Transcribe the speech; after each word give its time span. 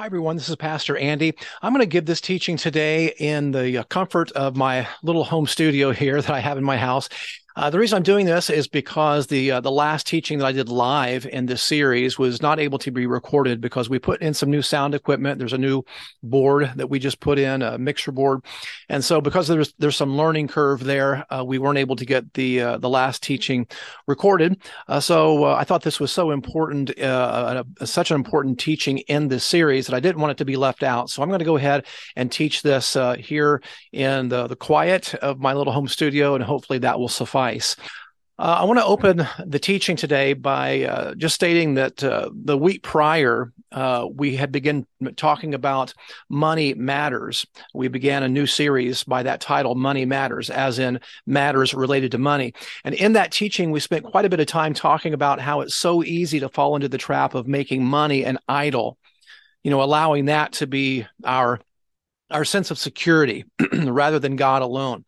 Hi, 0.00 0.06
everyone. 0.06 0.36
This 0.36 0.48
is 0.48 0.56
Pastor 0.56 0.96
Andy. 0.96 1.34
I'm 1.60 1.74
going 1.74 1.82
to 1.82 1.86
give 1.86 2.06
this 2.06 2.22
teaching 2.22 2.56
today 2.56 3.12
in 3.18 3.50
the 3.50 3.76
uh, 3.76 3.84
comfort 3.84 4.32
of 4.32 4.56
my 4.56 4.88
little 5.02 5.24
home 5.24 5.46
studio 5.46 5.92
here 5.92 6.22
that 6.22 6.30
I 6.30 6.40
have 6.40 6.56
in 6.56 6.64
my 6.64 6.78
house. 6.78 7.10
Uh, 7.60 7.68
the 7.68 7.78
reason 7.78 7.94
I'm 7.98 8.02
doing 8.02 8.24
this 8.24 8.48
is 8.48 8.68
because 8.68 9.26
the 9.26 9.50
uh, 9.50 9.60
the 9.60 9.70
last 9.70 10.06
teaching 10.06 10.38
that 10.38 10.46
I 10.46 10.52
did 10.52 10.70
live 10.70 11.26
in 11.26 11.44
this 11.44 11.60
series 11.60 12.18
was 12.18 12.40
not 12.40 12.58
able 12.58 12.78
to 12.78 12.90
be 12.90 13.06
recorded 13.06 13.60
because 13.60 13.90
we 13.90 13.98
put 13.98 14.22
in 14.22 14.32
some 14.32 14.50
new 14.50 14.62
sound 14.62 14.94
equipment. 14.94 15.38
There's 15.38 15.52
a 15.52 15.58
new 15.58 15.82
board 16.22 16.72
that 16.76 16.88
we 16.88 16.98
just 16.98 17.20
put 17.20 17.38
in, 17.38 17.60
a 17.60 17.76
mixer 17.76 18.12
board, 18.12 18.46
and 18.88 19.04
so 19.04 19.20
because 19.20 19.46
there's 19.46 19.74
there's 19.74 19.94
some 19.94 20.16
learning 20.16 20.48
curve 20.48 20.82
there, 20.82 21.26
uh, 21.30 21.44
we 21.44 21.58
weren't 21.58 21.76
able 21.76 21.96
to 21.96 22.06
get 22.06 22.32
the 22.32 22.62
uh, 22.62 22.78
the 22.78 22.88
last 22.88 23.22
teaching 23.22 23.66
recorded. 24.06 24.62
Uh, 24.88 24.98
so 24.98 25.44
uh, 25.44 25.54
I 25.54 25.64
thought 25.64 25.82
this 25.82 26.00
was 26.00 26.10
so 26.10 26.30
important, 26.30 26.92
such 27.84 28.10
an 28.10 28.14
important 28.14 28.58
teaching 28.58 29.00
in 29.00 29.28
this 29.28 29.44
series 29.44 29.86
that 29.86 29.94
I 29.94 30.00
didn't 30.00 30.22
want 30.22 30.30
it 30.30 30.38
to 30.38 30.46
be 30.46 30.56
left 30.56 30.82
out. 30.82 31.10
So 31.10 31.22
I'm 31.22 31.28
going 31.28 31.40
to 31.40 31.44
go 31.44 31.58
ahead 31.58 31.84
and 32.16 32.32
teach 32.32 32.62
this 32.62 32.96
here 33.18 33.60
in 33.92 34.30
the 34.30 34.46
the 34.46 34.56
quiet 34.56 35.12
of 35.16 35.40
my 35.40 35.52
little 35.52 35.74
home 35.74 35.88
studio, 35.88 36.34
and 36.34 36.42
hopefully 36.42 36.78
that 36.78 36.98
will 36.98 37.08
suffice 37.08 37.49
Uh, 38.40 38.60
I 38.60 38.64
want 38.64 38.78
to 38.78 38.86
open 38.86 39.28
the 39.44 39.58
teaching 39.58 39.96
today 39.96 40.32
by 40.32 40.84
uh, 40.84 41.14
just 41.14 41.34
stating 41.34 41.74
that 41.74 42.02
uh, 42.02 42.30
the 42.32 42.56
week 42.56 42.82
prior, 42.82 43.52
uh, 43.70 44.06
we 44.10 44.34
had 44.34 44.50
begun 44.50 44.86
talking 45.16 45.52
about 45.52 45.92
money 46.30 46.72
matters. 46.72 47.46
We 47.74 47.88
began 47.88 48.22
a 48.22 48.30
new 48.30 48.46
series 48.46 49.04
by 49.04 49.24
that 49.24 49.42
title, 49.42 49.74
Money 49.74 50.06
Matters, 50.06 50.48
as 50.48 50.78
in 50.78 51.00
matters 51.26 51.74
related 51.74 52.12
to 52.12 52.18
money. 52.18 52.54
And 52.82 52.94
in 52.94 53.12
that 53.12 53.30
teaching, 53.30 53.72
we 53.72 53.80
spent 53.80 54.06
quite 54.06 54.24
a 54.24 54.30
bit 54.30 54.40
of 54.40 54.46
time 54.46 54.72
talking 54.72 55.12
about 55.12 55.38
how 55.38 55.60
it's 55.60 55.74
so 55.74 56.02
easy 56.02 56.40
to 56.40 56.48
fall 56.48 56.76
into 56.76 56.88
the 56.88 56.96
trap 56.96 57.34
of 57.34 57.46
making 57.46 57.84
money 57.84 58.24
an 58.24 58.38
idol, 58.48 58.96
you 59.62 59.70
know, 59.70 59.82
allowing 59.82 60.24
that 60.24 60.52
to 60.52 60.66
be 60.66 61.06
our 61.24 61.60
our 62.30 62.46
sense 62.46 62.70
of 62.70 62.78
security 62.78 63.44
rather 63.72 64.18
than 64.18 64.36
God 64.36 64.62
alone. 64.62 65.04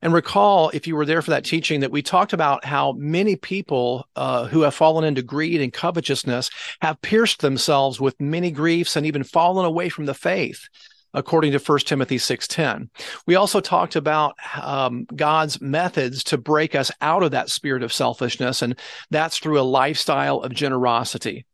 And 0.00 0.12
recall, 0.12 0.70
if 0.70 0.86
you 0.86 0.94
were 0.94 1.04
there 1.04 1.22
for 1.22 1.30
that 1.30 1.44
teaching, 1.44 1.80
that 1.80 1.90
we 1.90 2.02
talked 2.02 2.32
about 2.32 2.64
how 2.64 2.92
many 2.92 3.34
people 3.34 4.06
uh, 4.14 4.46
who 4.46 4.62
have 4.62 4.74
fallen 4.74 5.04
into 5.04 5.22
greed 5.22 5.60
and 5.60 5.72
covetousness 5.72 6.50
have 6.80 7.00
pierced 7.02 7.40
themselves 7.40 8.00
with 8.00 8.20
many 8.20 8.50
griefs 8.50 8.96
and 8.96 9.06
even 9.06 9.24
fallen 9.24 9.66
away 9.66 9.88
from 9.88 10.06
the 10.06 10.14
faith 10.14 10.68
according 11.14 11.52
to 11.52 11.58
1 11.58 11.78
timothy 11.80 12.18
6.10 12.18 12.88
we 13.26 13.34
also 13.34 13.60
talked 13.60 13.96
about 13.96 14.36
um, 14.60 15.06
god's 15.16 15.58
methods 15.58 16.22
to 16.22 16.36
break 16.36 16.74
us 16.74 16.90
out 17.00 17.22
of 17.22 17.30
that 17.30 17.48
spirit 17.48 17.82
of 17.82 17.92
selfishness 17.92 18.60
and 18.60 18.78
that's 19.10 19.38
through 19.38 19.58
a 19.58 19.62
lifestyle 19.62 20.40
of 20.40 20.52
generosity 20.52 21.46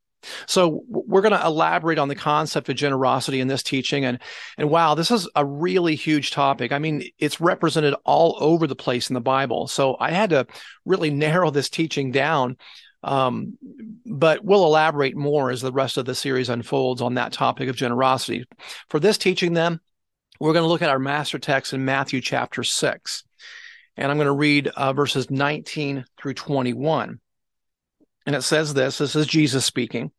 so 0.47 0.83
we're 0.89 1.22
going 1.22 1.39
to 1.39 1.47
elaborate 1.47 1.98
on 1.98 2.08
the 2.08 2.14
concept 2.14 2.69
of 2.69 2.77
generosity 2.77 3.41
in 3.41 3.48
this 3.48 3.62
teaching 3.62 4.05
and 4.05 4.19
and 4.58 4.70
wow 4.70 4.94
this 4.94 5.11
is 5.11 5.28
a 5.34 5.44
really 5.44 5.94
huge 5.94 6.30
topic. 6.30 6.72
I 6.72 6.78
mean 6.78 7.05
it's 7.19 7.41
represented 7.41 7.94
all 8.05 8.36
over 8.41 8.67
the 8.67 8.77
place 8.77 9.11
in 9.11 9.14
the 9.14 9.20
bible. 9.20 9.67
So 9.67 9.97
i 10.00 10.11
had 10.11 10.30
to 10.30 10.47
really 10.84 11.11
narrow 11.11 11.50
this 11.50 11.69
teaching 11.69 12.11
down 12.11 12.56
um, 13.02 13.58
but 14.06 14.42
we'll 14.42 14.64
elaborate 14.64 15.14
more 15.14 15.50
as 15.50 15.61
the 15.61 15.72
rest 15.72 15.98
of 15.98 16.06
the 16.06 16.14
series 16.14 16.48
unfolds 16.48 17.02
on 17.02 17.14
that 17.14 17.34
topic 17.34 17.69
of 17.69 17.77
generosity. 17.77 18.47
For 18.89 18.98
this 18.98 19.19
teaching 19.19 19.52
then 19.52 19.80
we're 20.41 20.52
going 20.52 20.64
to 20.64 20.69
look 20.69 20.83
at 20.83 20.91
our 20.91 20.98
master 20.98 21.39
text 21.39 21.72
in 21.72 21.84
matthew 21.84 22.20
chapter 22.20 22.62
6 22.62 23.25
and 23.97 24.11
i'm 24.11 24.17
going 24.17 24.27
to 24.27 24.33
read 24.33 24.69
uh, 24.69 24.92
verses 24.92 25.30
19 25.30 26.05
through 26.19 26.34
21 26.34 27.20
and 28.27 28.34
it 28.34 28.42
says 28.42 28.72
this 28.72 28.98
this 28.98 29.17
is 29.17 29.27
Jesus 29.27 29.64
speaking 29.64 30.11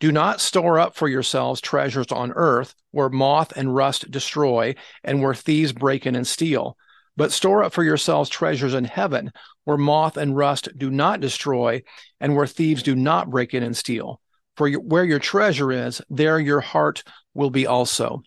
Do 0.00 0.12
not 0.12 0.40
store 0.40 0.78
up 0.78 0.94
for 0.94 1.08
yourselves 1.08 1.60
treasures 1.60 2.12
on 2.12 2.32
earth 2.32 2.74
where 2.90 3.08
moth 3.08 3.52
and 3.56 3.74
rust 3.74 4.10
destroy 4.10 4.74
and 5.02 5.22
where 5.22 5.34
thieves 5.34 5.72
break 5.72 6.06
in 6.06 6.14
and 6.14 6.26
steal. 6.26 6.76
But 7.16 7.32
store 7.32 7.62
up 7.62 7.72
for 7.72 7.84
yourselves 7.84 8.28
treasures 8.28 8.74
in 8.74 8.84
heaven 8.84 9.32
where 9.64 9.76
moth 9.76 10.16
and 10.16 10.36
rust 10.36 10.68
do 10.76 10.90
not 10.90 11.20
destroy 11.20 11.82
and 12.20 12.34
where 12.36 12.46
thieves 12.46 12.82
do 12.82 12.96
not 12.96 13.30
break 13.30 13.54
in 13.54 13.62
and 13.62 13.76
steal. 13.76 14.20
For 14.56 14.70
where 14.72 15.04
your 15.04 15.18
treasure 15.18 15.72
is, 15.72 16.00
there 16.10 16.38
your 16.38 16.60
heart 16.60 17.02
will 17.32 17.50
be 17.50 17.66
also. 17.66 18.22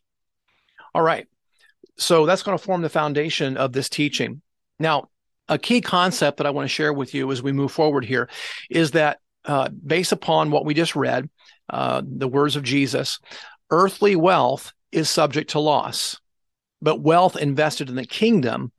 All 0.94 1.02
right. 1.02 1.28
So 1.98 2.26
that's 2.26 2.44
going 2.44 2.58
to 2.58 2.64
form 2.64 2.82
the 2.82 2.90
foundation 2.90 3.58
of 3.58 3.74
this 3.74 3.90
teaching. 3.90 4.42
Now, 4.80 5.10
a 5.50 5.58
key 5.58 5.82
concept 5.82 6.38
that 6.38 6.48
I 6.48 6.52
want 6.52 6.66
to 6.66 6.74
share 6.74 6.94
with 6.94 7.14
you 7.14 7.32
as 7.32 7.42
we 7.42 7.52
move 7.52 7.72
forward 7.72 8.04
here 8.04 8.30
is 8.70 8.92
that 8.92 9.20
uh, 9.48 9.70
based 9.70 10.12
upon 10.12 10.52
what 10.52 10.66
we 10.66 10.74
just 10.74 10.96
read, 10.96 11.30
uh, 11.70 12.02
the 12.06 12.28
words 12.28 12.56
of 12.56 12.64
Jesus, 12.64 13.20
earthly 13.72 14.16
wealth 14.16 14.74
is 14.92 15.10
subject 15.10 15.52
to 15.52 15.60
loss, 15.60 16.20
but 16.82 17.02
wealth 17.02 17.36
invested 17.38 17.90
in 17.90 17.96
the 17.96 18.06
kingdom 18.06 18.72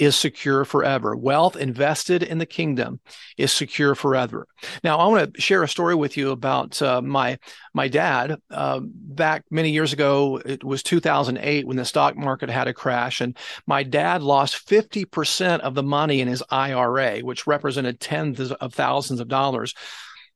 is 0.00 0.16
secure 0.16 0.64
forever. 0.64 1.14
Wealth 1.14 1.56
invested 1.56 2.22
in 2.22 2.38
the 2.38 2.46
kingdom 2.46 3.00
is 3.36 3.52
secure 3.52 3.94
forever. 3.94 4.46
Now, 4.82 4.96
I 4.96 5.06
want 5.06 5.34
to 5.34 5.40
share 5.40 5.62
a 5.62 5.68
story 5.68 5.94
with 5.94 6.16
you 6.16 6.30
about 6.30 6.80
uh, 6.80 7.02
my 7.02 7.38
my 7.74 7.86
dad. 7.86 8.40
Uh, 8.50 8.80
back 8.82 9.44
many 9.50 9.70
years 9.70 9.92
ago, 9.92 10.40
it 10.44 10.64
was 10.64 10.82
2008 10.82 11.66
when 11.66 11.76
the 11.76 11.84
stock 11.84 12.16
market 12.16 12.48
had 12.48 12.66
a 12.66 12.72
crash, 12.72 13.20
and 13.20 13.36
my 13.66 13.82
dad 13.82 14.22
lost 14.22 14.66
50% 14.66 15.60
of 15.60 15.74
the 15.74 15.82
money 15.82 16.22
in 16.22 16.28
his 16.28 16.42
IRA, 16.50 17.20
which 17.20 17.46
represented 17.46 18.00
tens 18.00 18.40
of 18.40 18.74
thousands 18.74 19.20
of 19.20 19.28
dollars. 19.28 19.74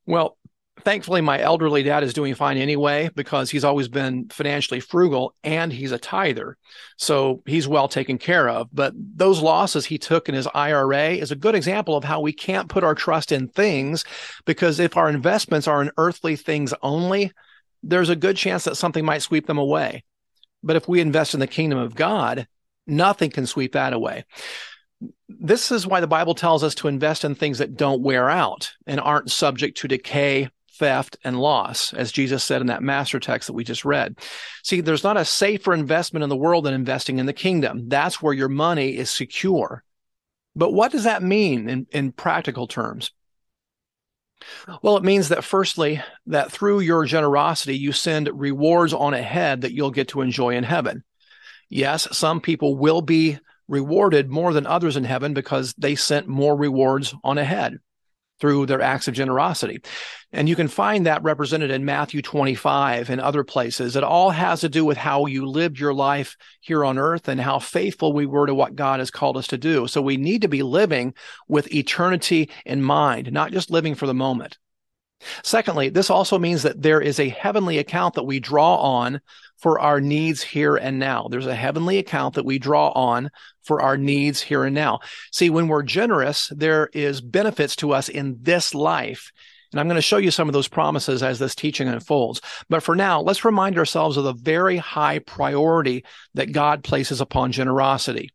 Well, 0.05 0.37
thankfully 0.81 1.21
my 1.21 1.41
elderly 1.41 1.83
dad 1.83 2.03
is 2.03 2.13
doing 2.13 2.35
fine 2.35 2.57
anyway 2.57 3.11
because 3.15 3.51
he's 3.51 3.65
always 3.65 3.89
been 3.89 4.29
financially 4.29 4.81
frugal 4.81 5.35
and 5.45 5.73
he's 5.73 5.93
a 5.93 5.99
tither. 5.99 6.57
So 6.97 7.43
he's 7.47 7.69
well 7.69 7.89
taken 7.89 8.19
care 8.19 8.49
of. 8.49 8.69
But 8.73 8.93
those 8.97 9.41
losses 9.41 9.87
he 9.87 9.99
took 9.99 10.29
in 10.29 10.35
his 10.35 10.49
ira 10.55 11.11
is 11.11 11.31
a 11.31 11.37
good 11.37 11.55
example 11.55 11.97
of 11.97 12.05
how 12.05 12.21
we 12.21 12.33
can't 12.33 12.69
put 12.69 12.85
our 12.85 12.95
trust 12.95 13.33
in 13.33 13.49
things 13.49 14.05
because 14.45 14.81
if 14.81 14.97
our 14.97 15.09
investments 15.09 15.69
are 15.69 15.83
in 15.83 15.93
earthly 15.97 16.37
things 16.37 16.75
only 16.83 17.33
there's 17.83 18.09
a 18.09 18.17
good 18.17 18.37
chance 18.37 18.65
that 18.65 18.77
something 18.77 19.05
might 19.05 19.23
sweep 19.23 19.47
them 19.47 19.59
away. 19.59 20.05
But 20.63 20.77
if 20.77 20.89
we 20.89 21.01
invest 21.01 21.35
in 21.35 21.41
the 21.41 21.47
kingdom 21.47 21.79
of 21.79 21.95
god 21.95 22.49
nothing 22.87 23.31
can 23.31 23.47
sweep 23.47 23.73
that 23.73 23.93
away. 23.93 24.25
This 25.29 25.71
is 25.71 25.87
why 25.87 26.01
the 26.01 26.07
Bible 26.07 26.35
tells 26.35 26.63
us 26.63 26.75
to 26.77 26.89
invest 26.89 27.25
in 27.25 27.35
things 27.35 27.59
that 27.59 27.77
don't 27.77 28.03
wear 28.03 28.31
out 28.31 28.73
and 28.87 29.01
aren't 29.01 29.31
subject 29.31 29.79
to 29.79 29.89
decay, 29.89 30.49
theft, 30.75 31.17
and 31.25 31.39
loss, 31.39 31.93
as 31.93 32.13
Jesus 32.13 32.45
said 32.45 32.61
in 32.61 32.67
that 32.69 32.83
master 32.83 33.21
text 33.21 33.47
that 33.47 33.53
we 33.53 33.65
just 33.65 33.85
read. 33.85 34.19
See, 34.63 34.81
there's 34.81 35.05
not 35.05 35.17
a 35.17 35.25
safer 35.25 35.73
investment 35.73 36.23
in 36.23 36.29
the 36.29 36.37
world 36.37 36.65
than 36.65 36.75
investing 36.75 37.19
in 37.19 37.27
the 37.27 37.33
kingdom. 37.33 37.89
That's 37.89 38.21
where 38.21 38.35
your 38.35 38.49
money 38.49 38.97
is 38.97 39.11
secure. 39.11 39.85
But 40.57 40.73
what 40.73 40.93
does 40.93 41.05
that 41.05 41.23
mean 41.23 41.69
in, 41.69 41.87
in 41.91 42.13
practical 42.13 42.67
terms? 42.67 43.11
Well, 44.83 44.97
it 44.97 45.05
means 45.05 45.31
that 45.31 45.45
firstly, 45.45 46.03
that 46.27 46.53
through 46.53 46.81
your 46.81 47.05
generosity, 47.07 47.79
you 47.79 47.93
send 47.93 48.29
rewards 48.33 48.93
on 48.93 49.15
ahead 49.15 49.63
that 49.63 49.73
you'll 49.73 49.91
get 49.91 50.09
to 50.09 50.21
enjoy 50.21 50.57
in 50.57 50.65
heaven. 50.65 51.03
Yes, 51.71 52.07
some 52.17 52.41
people 52.41 52.77
will 52.77 53.01
be 53.01 53.39
rewarded 53.69 54.29
more 54.29 54.53
than 54.53 54.67
others 54.67 54.97
in 54.97 55.05
heaven 55.05 55.33
because 55.33 55.73
they 55.79 55.95
sent 55.95 56.29
more 56.29 56.55
rewards 56.57 57.15
on 57.25 57.39
ahead 57.39 57.79
through 58.41 58.67
their 58.67 58.83
acts 58.83 59.09
of 59.09 59.15
generosity. 59.15 59.81
And 60.33 60.49
you 60.49 60.57
can 60.57 60.69
find 60.69 61.07
that 61.07 61.23
represented 61.23 61.71
in 61.71 61.85
Matthew 61.85 62.21
25 62.21 63.09
and 63.09 63.21
other 63.21 63.45
places. 63.45 63.95
It 63.95 64.03
all 64.03 64.31
has 64.31 64.63
to 64.63 64.69
do 64.69 64.85
with 64.85 64.97
how 64.97 65.27
you 65.27 65.47
lived 65.47 65.79
your 65.79 65.95
life 65.95 66.37
here 66.61 66.85
on 66.85 66.99
earth 66.99 67.29
and 67.29 67.41
how 67.41 67.59
faithful 67.61 68.13
we 68.13 68.27
were 68.27 68.47
to 68.47 68.55
what 68.55 68.75
God 68.75 68.99
has 68.99 69.11
called 69.11 69.37
us 69.37 69.47
to 69.49 69.59
do. 69.59 69.87
So 69.87 70.03
we 70.03 70.17
need 70.17 70.43
to 70.43 70.49
be 70.49 70.63
living 70.63 71.15
with 71.49 71.73
eternity 71.73 72.51
in 72.65 72.83
mind, 72.83 73.33
not 73.33 73.53
just 73.53 73.71
living 73.71 73.95
for 73.95 74.07
the 74.07 74.15
moment. 74.15 74.59
Secondly, 75.43 75.89
this 75.89 76.11
also 76.11 76.39
means 76.39 76.63
that 76.63 76.83
there 76.83 77.01
is 77.01 77.19
a 77.19 77.29
heavenly 77.29 77.79
account 77.79 78.15
that 78.15 78.25
we 78.25 78.41
draw 78.41 78.77
on 78.77 79.21
for 79.65 79.81
our 79.81 79.99
needs 79.99 80.43
here 80.43 80.77
and 80.77 80.99
now. 80.99 81.27
There's 81.31 81.47
a 81.47 81.55
heavenly 81.55 81.97
account 81.97 82.35
that 82.35 82.45
we 82.45 82.59
draw 82.59 82.91
on 82.91 83.31
for 83.63 83.81
our 83.81 83.97
needs 83.97 84.43
here 84.43 84.65
and 84.65 84.75
now. 84.75 85.01
See, 85.33 85.49
when 85.49 85.69
we're 85.69 85.83
generous, 85.83 86.53
there 86.55 86.91
is 86.93 87.23
benefits 87.23 87.75
to 87.77 87.95
us 87.95 88.11
in 88.11 88.37
this 88.43 88.75
life. 88.75 89.33
And 89.73 89.81
I'm 89.81 89.89
going 89.89 89.97
to 89.97 90.03
show 90.03 90.19
you 90.19 90.31
some 90.31 90.51
of 90.51 90.53
those 90.53 90.69
promises 90.69 91.23
as 91.23 91.39
this 91.39 91.55
teaching 91.55 91.89
unfolds. 91.89 92.43
But 92.69 92.83
for 92.83 92.95
now, 92.95 93.23
let's 93.23 93.43
remind 93.43 93.79
ourselves 93.79 94.19
of 94.19 94.25
the 94.25 94.35
very 94.35 94.77
high 94.77 95.21
priority 95.21 96.05
that 96.35 96.53
God 96.53 96.85
places 96.85 97.23
upon 97.23 97.51
generosity. 97.51 98.33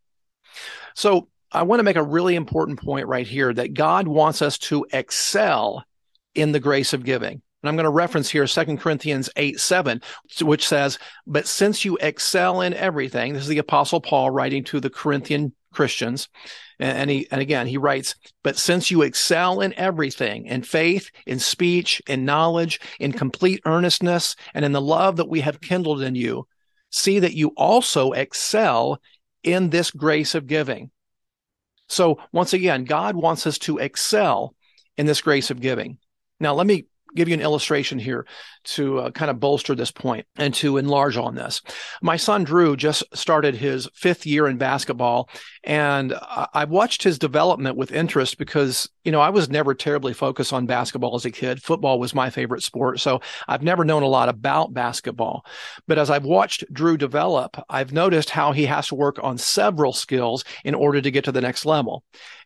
So 0.95 1.27
I 1.51 1.61
want 1.61 1.79
to 1.79 1.83
make 1.83 1.95
a 1.95 2.01
really 2.01 2.33
important 2.33 2.81
point 2.81 3.05
right 3.05 3.27
here 3.27 3.53
that 3.53 3.75
God 3.75 4.07
wants 4.07 4.41
us 4.41 4.57
to 4.57 4.87
excel 4.91 5.85
in 6.33 6.53
the 6.53 6.59
grace 6.59 6.93
of 6.93 7.05
giving. 7.05 7.43
And 7.61 7.69
I'm 7.69 7.75
going 7.75 7.85
to 7.85 7.89
reference 7.89 8.29
here 8.29 8.47
2 8.47 8.77
Corinthians 8.77 9.29
8 9.35 9.59
7, 9.59 10.01
which 10.41 10.67
says, 10.67 10.97
But 11.27 11.47
since 11.47 11.83
you 11.83 11.97
excel 11.97 12.61
in 12.61 12.73
everything, 12.73 13.33
this 13.33 13.43
is 13.43 13.49
the 13.49 13.57
Apostle 13.57 14.01
Paul 14.01 14.31
writing 14.31 14.63
to 14.65 14.79
the 14.79 14.89
Corinthian 14.89 15.53
Christians. 15.71 16.29
And, 16.79 17.09
he 17.09 17.27
and 17.29 17.41
again 17.41 17.67
he 17.67 17.77
writes, 17.77 18.15
but 18.41 18.57
since 18.57 18.89
you 18.89 19.01
excel 19.01 19.59
in 19.59 19.73
everything, 19.73 20.45
in 20.45 20.63
faith, 20.63 21.11
in 21.25 21.39
speech, 21.39 22.01
in 22.07 22.23
knowledge, 22.23 22.79
in 22.99 23.11
complete 23.11 23.61
earnestness, 23.65 24.35
and 24.53 24.63
in 24.63 24.71
the 24.71 24.81
love 24.81 25.17
that 25.17 25.27
we 25.27 25.41
have 25.41 25.59
kindled 25.59 26.01
in 26.01 26.15
you, 26.15 26.47
see 26.89 27.19
that 27.19 27.33
you 27.33 27.49
also 27.57 28.13
excel 28.13 29.01
in 29.43 29.69
this 29.69 29.91
grace 29.91 30.35
of 30.35 30.47
giving. 30.47 30.89
So 31.87 32.19
once 32.31 32.53
again, 32.53 32.85
God 32.85 33.15
wants 33.15 33.45
us 33.45 33.57
to 33.59 33.77
excel 33.77 34.55
in 34.97 35.05
this 35.05 35.21
grace 35.21 35.51
of 35.51 35.59
giving. 35.59 35.97
Now, 36.39 36.53
let 36.53 36.67
me 36.67 36.85
give 37.15 37.27
you 37.27 37.33
an 37.33 37.41
illustration 37.41 37.99
here 37.99 38.25
to 38.63 38.99
uh, 38.99 39.11
kind 39.11 39.31
of 39.31 39.39
bolster 39.39 39.75
this 39.75 39.91
point 39.91 40.25
and 40.37 40.53
to 40.53 40.77
enlarge 40.77 41.17
on 41.17 41.35
this. 41.35 41.61
My 42.01 42.17
son 42.17 42.43
Drew 42.43 42.75
just 42.75 43.03
started 43.13 43.55
his 43.55 43.89
fifth 43.93 44.25
year 44.25 44.47
in 44.47 44.57
basketball, 44.57 45.29
and 45.63 46.13
I 46.53 46.65
watched 46.65 47.03
his 47.03 47.19
development 47.19 47.77
with 47.77 47.91
interest 47.91 48.37
because, 48.37 48.89
you 49.03 49.11
know, 49.11 49.21
I 49.21 49.29
was 49.29 49.49
never 49.49 49.73
terribly 49.73 50.13
focused 50.13 50.53
on 50.53 50.65
basketball 50.65 51.15
as 51.15 51.25
a 51.25 51.31
kid. 51.31 51.61
Football 51.61 51.99
was 51.99 52.13
my 52.13 52.29
favorite 52.29 52.63
sport. 52.63 52.99
So 52.99 53.21
I've 53.47 53.63
never 53.63 53.85
known 53.85 54.03
a 54.03 54.07
lot 54.07 54.29
about 54.29 54.73
basketball. 54.73 55.45
But 55.87 55.97
as 55.97 56.09
I've 56.09 56.25
watched 56.25 56.63
Drew 56.71 56.97
develop, 56.97 57.57
I've 57.69 57.93
noticed 57.93 58.29
how 58.29 58.51
he 58.51 58.65
has 58.65 58.87
to 58.87 58.95
work 58.95 59.19
on 59.21 59.37
several 59.37 59.93
skills 59.93 60.43
in 60.63 60.75
order 60.75 61.01
to 61.01 61.11
get 61.11 61.25
to 61.25 61.31
the 61.31 61.41
next 61.41 61.65
level. 61.65 62.03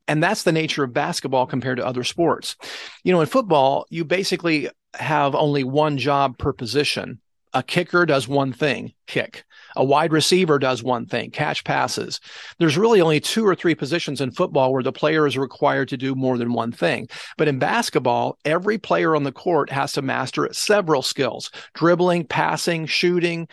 And 0.08 0.22
that's 0.22 0.44
the 0.44 0.52
nature 0.52 0.84
of 0.84 0.94
basketball 0.94 1.46
compared 1.46 1.78
to 1.78 1.86
other 1.86 2.04
sports. 2.04 2.56
You 3.04 3.14
know, 3.14 3.22
in 3.22 3.28
football, 3.28 3.86
you 3.90 4.04
basically 4.04 4.70
have 4.96 5.34
only 5.36 5.64
one 5.64 5.98
job 5.98 6.38
per 6.38 6.54
position. 6.54 7.20
A 7.56 7.62
kicker 7.62 8.06
does 8.06 8.28
one 8.28 8.52
thing, 8.52 8.94
kick. 9.06 9.46
A 9.76 9.84
wide 9.84 10.12
receiver 10.12 10.58
does 10.58 10.82
one 10.82 11.06
thing, 11.06 11.30
catch 11.30 11.64
passes. 11.64 12.20
There's 12.58 12.78
really 12.78 13.00
only 13.00 13.20
two 13.20 13.46
or 13.46 13.54
three 13.54 13.76
positions 13.76 14.22
in 14.22 14.32
football 14.32 14.74
where 14.74 14.82
the 14.82 14.92
player 14.92 15.28
is 15.28 15.38
required 15.38 15.90
to 15.90 15.98
do 15.98 16.16
more 16.16 16.38
than 16.40 16.54
one 16.54 16.72
thing. 16.72 17.08
But 17.38 17.48
in 17.48 17.60
basketball, 17.60 18.40
every 18.44 18.80
player 18.80 19.16
on 19.16 19.24
the 19.24 19.32
court 19.32 19.70
has 19.70 19.92
to 19.94 20.02
master 20.02 20.50
several 20.52 21.04
skills 21.04 21.52
dribbling, 21.76 22.26
passing, 22.26 22.88
shooting, 22.88 23.48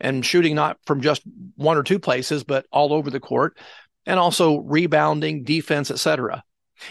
and 0.00 0.26
shooting 0.26 0.56
not 0.56 0.78
from 0.84 1.00
just 1.00 1.22
one 1.54 1.76
or 1.76 1.84
two 1.84 2.00
places, 2.00 2.42
but 2.42 2.66
all 2.72 2.92
over 2.92 3.08
the 3.08 3.20
court 3.20 3.56
and 4.06 4.18
also 4.18 4.58
rebounding, 4.58 5.44
defense, 5.44 5.90
etc. 5.90 6.42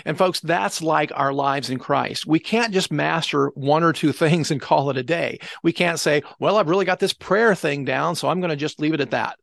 And 0.06 0.18
folks, 0.18 0.40
that's 0.40 0.82
like 0.82 1.12
our 1.16 1.34
lives 1.34 1.70
in 1.70 1.80
Christ. 1.80 2.26
We 2.26 2.40
can't 2.40 2.74
just 2.74 2.92
master 2.92 3.48
one 3.56 3.84
or 3.84 3.94
two 3.94 4.12
things 4.14 4.52
and 4.52 4.62
call 4.62 4.90
it 4.90 4.98
a 4.98 5.04
day. 5.04 5.40
We 5.64 5.74
can't 5.74 6.00
say, 6.00 6.24
well, 6.40 6.58
I've 6.58 6.70
really 6.70 6.86
got 6.86 7.00
this 7.00 7.14
prayer 7.14 7.56
thing 7.56 7.86
down, 7.86 8.16
so 8.16 8.30
I'm 8.30 8.40
going 8.40 8.50
to 8.50 8.56
just 8.56 8.80
leave 8.80 8.94
it 8.94 9.02
at 9.02 9.12
that. 9.12 9.38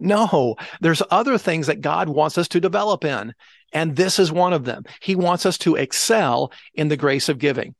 No, 0.00 0.54
there's 0.80 1.02
other 1.10 1.38
things 1.38 1.66
that 1.66 1.80
God 1.80 2.08
wants 2.08 2.38
us 2.38 2.46
to 2.48 2.60
develop 2.60 3.04
in. 3.04 3.34
And 3.72 3.96
this 3.96 4.18
is 4.18 4.30
one 4.30 4.52
of 4.52 4.64
them. 4.64 4.84
He 5.00 5.16
wants 5.16 5.44
us 5.44 5.58
to 5.58 5.74
excel 5.74 6.52
in 6.74 6.88
the 6.88 6.96
grace 6.96 7.28
of 7.28 7.38
giving. 7.38 7.74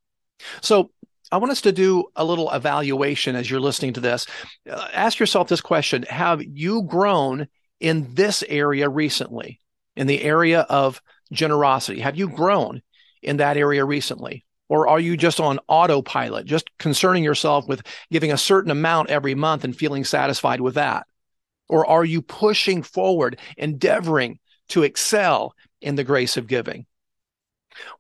So 0.60 0.90
I 1.30 1.36
want 1.36 1.52
us 1.52 1.60
to 1.62 1.72
do 1.72 2.04
a 2.16 2.24
little 2.24 2.50
evaluation 2.50 3.36
as 3.36 3.50
you're 3.50 3.60
listening 3.60 3.92
to 3.94 4.00
this. 4.00 4.26
Uh, 4.68 4.88
ask 4.92 5.18
yourself 5.18 5.48
this 5.48 5.60
question 5.60 6.04
Have 6.04 6.42
you 6.42 6.82
grown 6.82 7.48
in 7.80 8.14
this 8.14 8.42
area 8.48 8.88
recently, 8.88 9.60
in 9.96 10.06
the 10.06 10.22
area 10.22 10.60
of 10.62 11.00
generosity? 11.32 12.00
Have 12.00 12.16
you 12.16 12.28
grown 12.28 12.82
in 13.22 13.38
that 13.38 13.56
area 13.56 13.84
recently? 13.84 14.44
Or 14.68 14.88
are 14.88 15.00
you 15.00 15.16
just 15.16 15.40
on 15.40 15.60
autopilot, 15.66 16.44
just 16.44 16.68
concerning 16.78 17.24
yourself 17.24 17.66
with 17.66 17.82
giving 18.10 18.32
a 18.32 18.38
certain 18.38 18.70
amount 18.70 19.10
every 19.10 19.34
month 19.34 19.64
and 19.64 19.74
feeling 19.74 20.04
satisfied 20.04 20.60
with 20.60 20.74
that? 20.74 21.06
Or 21.68 21.86
are 21.86 22.04
you 22.04 22.20
pushing 22.22 22.82
forward, 22.82 23.38
endeavoring 23.56 24.38
to 24.68 24.82
excel 24.82 25.54
in 25.80 25.94
the 25.94 26.04
grace 26.04 26.36
of 26.36 26.46
giving? 26.46 26.86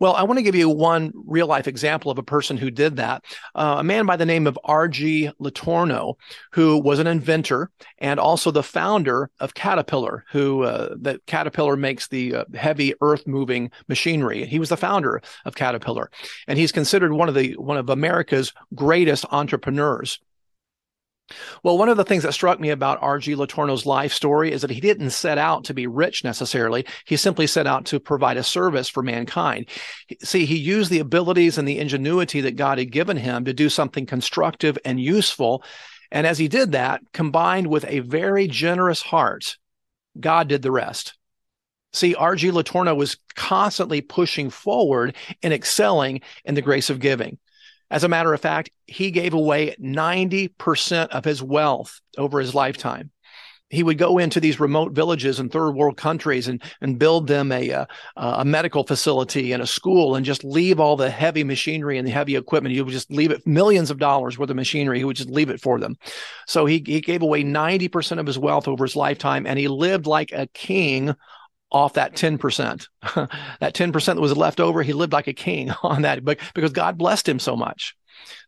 Well, 0.00 0.14
I 0.14 0.22
want 0.22 0.38
to 0.38 0.42
give 0.42 0.54
you 0.54 0.68
one 0.68 1.12
real 1.14 1.46
life 1.46 1.68
example 1.68 2.10
of 2.10 2.18
a 2.18 2.22
person 2.22 2.56
who 2.56 2.70
did 2.70 2.96
that. 2.96 3.24
Uh, 3.54 3.76
a 3.78 3.84
man 3.84 4.06
by 4.06 4.16
the 4.16 4.26
name 4.26 4.46
of 4.46 4.58
R.G. 4.64 5.30
Letourneau, 5.40 6.14
who 6.52 6.78
was 6.78 6.98
an 6.98 7.06
inventor 7.06 7.70
and 7.98 8.20
also 8.20 8.50
the 8.50 8.62
founder 8.62 9.30
of 9.40 9.54
Caterpillar, 9.54 10.24
who 10.30 10.62
uh, 10.62 10.94
that 11.00 11.24
Caterpillar 11.26 11.76
makes 11.76 12.08
the 12.08 12.36
uh, 12.36 12.44
heavy 12.54 12.94
earth 13.00 13.26
moving 13.26 13.70
machinery. 13.88 14.46
He 14.46 14.58
was 14.58 14.68
the 14.68 14.76
founder 14.76 15.20
of 15.44 15.54
Caterpillar, 15.54 16.10
and 16.46 16.58
he's 16.58 16.72
considered 16.72 17.12
one 17.12 17.28
of 17.28 17.34
the 17.34 17.52
one 17.54 17.76
of 17.76 17.90
America's 17.90 18.52
greatest 18.74 19.24
entrepreneurs. 19.30 20.20
Well, 21.62 21.76
one 21.76 21.88
of 21.88 21.96
the 21.96 22.04
things 22.04 22.22
that 22.22 22.32
struck 22.32 22.58
me 22.60 22.70
about 22.70 23.02
R.G. 23.02 23.34
Letourneau's 23.34 23.86
life 23.86 24.12
story 24.12 24.52
is 24.52 24.62
that 24.62 24.70
he 24.70 24.80
didn't 24.80 25.10
set 25.10 25.38
out 25.38 25.64
to 25.64 25.74
be 25.74 25.86
rich 25.86 26.24
necessarily. 26.24 26.86
He 27.04 27.16
simply 27.16 27.46
set 27.46 27.66
out 27.66 27.86
to 27.86 28.00
provide 28.00 28.36
a 28.36 28.42
service 28.42 28.88
for 28.88 29.02
mankind. 29.02 29.68
See, 30.22 30.46
he 30.46 30.56
used 30.56 30.90
the 30.90 31.00
abilities 31.00 31.58
and 31.58 31.68
the 31.68 31.78
ingenuity 31.78 32.40
that 32.42 32.56
God 32.56 32.78
had 32.78 32.92
given 32.92 33.16
him 33.16 33.44
to 33.44 33.52
do 33.52 33.68
something 33.68 34.06
constructive 34.06 34.78
and 34.84 35.00
useful. 35.00 35.62
And 36.10 36.26
as 36.26 36.38
he 36.38 36.48
did 36.48 36.72
that, 36.72 37.02
combined 37.12 37.66
with 37.66 37.84
a 37.86 38.00
very 38.00 38.46
generous 38.48 39.02
heart, 39.02 39.56
God 40.18 40.48
did 40.48 40.62
the 40.62 40.70
rest. 40.70 41.14
See, 41.92 42.14
R.G. 42.14 42.50
Letourneau 42.50 42.96
was 42.96 43.18
constantly 43.34 44.00
pushing 44.00 44.50
forward 44.50 45.16
and 45.42 45.54
excelling 45.54 46.20
in 46.44 46.54
the 46.54 46.62
grace 46.62 46.90
of 46.90 47.00
giving. 47.00 47.38
As 47.90 48.04
a 48.04 48.08
matter 48.08 48.34
of 48.34 48.40
fact, 48.40 48.70
he 48.86 49.10
gave 49.10 49.34
away 49.34 49.74
90% 49.80 51.08
of 51.08 51.24
his 51.24 51.42
wealth 51.42 52.00
over 52.16 52.40
his 52.40 52.54
lifetime. 52.54 53.10
He 53.70 53.82
would 53.82 53.98
go 53.98 54.16
into 54.16 54.40
these 54.40 54.60
remote 54.60 54.92
villages 54.92 55.38
in 55.38 55.50
third 55.50 55.72
world 55.72 55.98
countries 55.98 56.48
and, 56.48 56.62
and 56.80 56.98
build 56.98 57.26
them 57.26 57.52
a, 57.52 57.68
a, 57.68 57.86
a 58.16 58.44
medical 58.44 58.82
facility 58.82 59.52
and 59.52 59.62
a 59.62 59.66
school 59.66 60.14
and 60.14 60.24
just 60.24 60.42
leave 60.42 60.80
all 60.80 60.96
the 60.96 61.10
heavy 61.10 61.44
machinery 61.44 61.98
and 61.98 62.08
the 62.08 62.12
heavy 62.12 62.36
equipment. 62.36 62.74
He 62.74 62.80
would 62.80 62.92
just 62.92 63.10
leave 63.10 63.30
it 63.30 63.46
millions 63.46 63.90
of 63.90 63.98
dollars 63.98 64.38
worth 64.38 64.48
of 64.48 64.56
machinery. 64.56 64.98
He 64.98 65.04
would 65.04 65.16
just 65.16 65.28
leave 65.28 65.50
it 65.50 65.60
for 65.60 65.78
them. 65.78 65.98
So 66.46 66.64
he, 66.64 66.82
he 66.86 67.02
gave 67.02 67.20
away 67.20 67.44
90% 67.44 68.18
of 68.18 68.26
his 68.26 68.38
wealth 68.38 68.68
over 68.68 68.84
his 68.84 68.96
lifetime 68.96 69.46
and 69.46 69.58
he 69.58 69.68
lived 69.68 70.06
like 70.06 70.32
a 70.32 70.46
king 70.54 71.14
off 71.70 71.94
that 71.94 72.14
10%. 72.14 72.86
that 73.60 73.74
10% 73.74 74.04
that 74.06 74.20
was 74.20 74.36
left 74.36 74.60
over, 74.60 74.82
he 74.82 74.92
lived 74.92 75.12
like 75.12 75.26
a 75.26 75.32
king 75.32 75.70
on 75.82 76.02
that 76.02 76.24
because 76.24 76.72
God 76.72 76.98
blessed 76.98 77.28
him 77.28 77.38
so 77.38 77.56
much. 77.56 77.94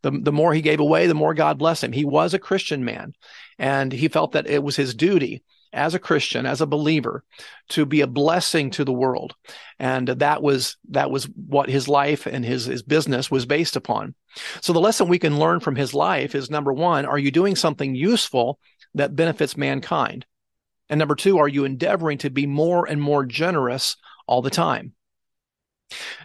The, 0.03 0.11
the 0.11 0.33
more 0.33 0.53
he 0.53 0.63
gave 0.63 0.81
away, 0.81 1.07
the 1.07 1.15
more 1.15 1.35
God 1.35 1.59
blessed 1.59 1.85
him. 1.85 1.93
He 1.93 2.05
was 2.05 2.35
a 2.35 2.39
Christian 2.39 2.85
man, 2.85 3.13
and 3.59 3.93
he 3.93 4.09
felt 4.09 4.33
that 4.33 4.49
it 4.49 4.63
was 4.63 4.77
his 4.77 4.95
duty 4.95 5.43
as 5.73 5.95
a 5.95 6.01
Christian, 6.01 6.47
as 6.47 6.61
a 6.61 6.67
believer, 6.67 7.23
to 7.69 7.87
be 7.87 8.01
a 8.01 8.07
blessing 8.07 8.71
to 8.71 8.85
the 8.85 8.93
world. 8.93 9.35
And 9.79 10.09
that 10.09 10.43
was 10.43 10.77
that 10.91 11.11
was 11.11 11.27
what 11.27 11.69
his 11.69 11.89
life 11.89 12.27
and 12.27 12.45
his, 12.45 12.65
his 12.65 12.83
business 12.83 13.31
was 13.31 13.47
based 13.47 13.77
upon. 13.77 14.15
So 14.61 14.73
the 14.73 14.81
lesson 14.81 15.09
we 15.09 15.19
can 15.19 15.39
learn 15.39 15.61
from 15.61 15.77
his 15.77 15.95
life 15.95 16.35
is 16.35 16.51
number 16.51 16.73
one, 16.73 17.07
are 17.07 17.19
you 17.19 17.31
doing 17.31 17.55
something 17.55 17.95
useful 17.95 18.59
that 18.95 19.15
benefits 19.15 19.57
mankind? 19.57 20.27
And 20.91 20.99
number 20.99 21.15
two, 21.15 21.39
are 21.39 21.49
you 21.49 21.65
endeavoring 21.65 22.19
to 22.19 22.31
be 22.31 22.47
more 22.47 22.87
and 22.87 23.01
more 23.01 23.25
generous 23.25 23.97
all 24.27 24.43
the 24.43 24.51
time? 24.51 24.93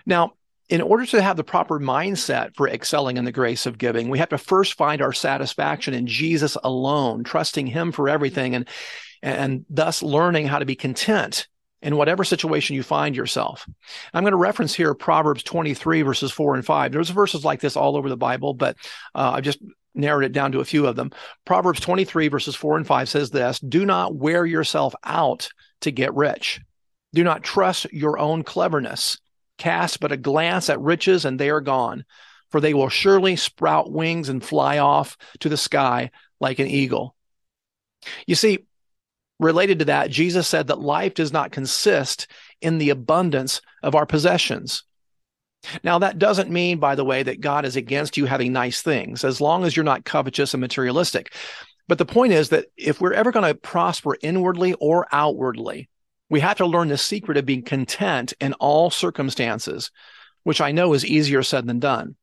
Now, 0.05 0.33
in 0.67 0.81
order 0.81 1.05
to 1.05 1.21
have 1.21 1.37
the 1.37 1.43
proper 1.43 1.79
mindset 1.79 2.55
for 2.55 2.67
excelling 2.67 3.17
in 3.17 3.25
the 3.25 3.31
grace 3.31 3.67
of 3.67 3.77
giving, 3.77 4.09
we 4.09 4.17
have 4.17 4.29
to 4.29 4.37
first 4.39 4.73
find 4.73 5.01
our 5.01 5.13
satisfaction 5.13 5.93
in 5.93 6.07
Jesus 6.07 6.57
alone, 6.63 7.23
trusting 7.23 7.67
Him 7.67 7.91
for 7.91 8.09
everything, 8.09 8.55
and 8.55 8.67
and 9.21 9.65
thus 9.69 10.03
learning 10.03 10.47
how 10.47 10.59
to 10.59 10.65
be 10.65 10.75
content 10.75 11.47
in 11.81 11.97
whatever 11.97 12.23
situation 12.23 12.75
you 12.75 12.83
find 12.83 13.15
yourself. 13.15 13.67
I'm 14.13 14.23
going 14.23 14.31
to 14.31 14.37
reference 14.37 14.73
here 14.73 14.93
Proverbs 14.93 15.43
23 15.43 16.01
verses 16.01 16.31
4 16.31 16.55
and 16.55 16.65
5. 16.65 16.91
There's 16.91 17.09
verses 17.09 17.45
like 17.45 17.59
this 17.59 17.75
all 17.75 17.95
over 17.95 18.09
the 18.09 18.17
Bible, 18.17 18.53
but 18.53 18.75
uh, 19.13 19.33
I've 19.35 19.43
just 19.43 19.59
narrowed 19.95 20.25
it 20.25 20.31
down 20.31 20.51
to 20.51 20.59
a 20.59 20.65
few 20.65 20.87
of 20.87 20.95
them. 20.95 21.11
Proverbs 21.45 21.79
23, 21.79 22.27
verses 22.27 22.55
4 22.55 22.77
and 22.77 22.87
5 22.87 23.09
says 23.09 23.31
this 23.31 23.59
Do 23.59 23.85
not 23.85 24.15
wear 24.15 24.45
yourself 24.45 24.93
out 25.03 25.49
to 25.81 25.91
get 25.91 26.13
rich. 26.13 26.61
Do 27.13 27.23
not 27.23 27.43
trust 27.43 27.91
your 27.93 28.19
own 28.19 28.43
cleverness. 28.43 29.17
Cast 29.57 29.99
but 29.99 30.11
a 30.11 30.17
glance 30.17 30.69
at 30.69 30.81
riches, 30.81 31.23
and 31.23 31.39
they 31.39 31.49
are 31.49 31.61
gone, 31.61 32.03
for 32.49 32.59
they 32.59 32.73
will 32.73 32.89
surely 32.89 33.37
sprout 33.37 33.91
wings 33.91 34.27
and 34.27 34.43
fly 34.43 34.79
off 34.79 35.17
to 35.39 35.49
the 35.49 35.57
sky 35.57 36.11
like 36.41 36.59
an 36.59 36.67
eagle. 36.67 37.15
You 38.27 38.35
see, 38.35 38.65
related 39.39 39.79
to 39.79 39.85
that, 39.85 40.09
Jesus 40.09 40.47
said 40.47 40.67
that 40.67 40.79
life 40.79 41.13
does 41.13 41.31
not 41.31 41.51
consist 41.51 42.27
in 42.61 42.77
the 42.77 42.89
abundance 42.89 43.61
of 43.81 43.95
our 43.95 44.05
possessions. 44.05 44.83
Now, 45.83 45.99
that 45.99 46.19
doesn't 46.19 46.49
mean, 46.49 46.79
by 46.79 46.95
the 46.95 47.05
way, 47.05 47.23
that 47.23 47.41
God 47.41 47.65
is 47.65 47.75
against 47.75 48.17
you 48.17 48.25
having 48.25 48.53
nice 48.53 48.81
things, 48.81 49.23
as 49.23 49.41
long 49.41 49.63
as 49.63 49.75
you're 49.75 49.83
not 49.83 50.05
covetous 50.05 50.53
and 50.53 50.61
materialistic. 50.61 51.33
But 51.87 51.97
the 51.97 52.05
point 52.05 52.33
is 52.33 52.49
that 52.49 52.65
if 52.77 52.99
we're 52.99 53.13
ever 53.13 53.31
going 53.31 53.45
to 53.45 53.59
prosper 53.59 54.17
inwardly 54.21 54.73
or 54.73 55.07
outwardly, 55.11 55.89
we 56.29 56.39
have 56.39 56.57
to 56.57 56.65
learn 56.65 56.87
the 56.87 56.97
secret 56.97 57.37
of 57.37 57.45
being 57.45 57.61
content 57.63 58.33
in 58.39 58.53
all 58.53 58.89
circumstances, 58.89 59.91
which 60.43 60.61
I 60.61 60.71
know 60.71 60.93
is 60.93 61.05
easier 61.05 61.43
said 61.43 61.67
than 61.67 61.79
done. 61.79 62.15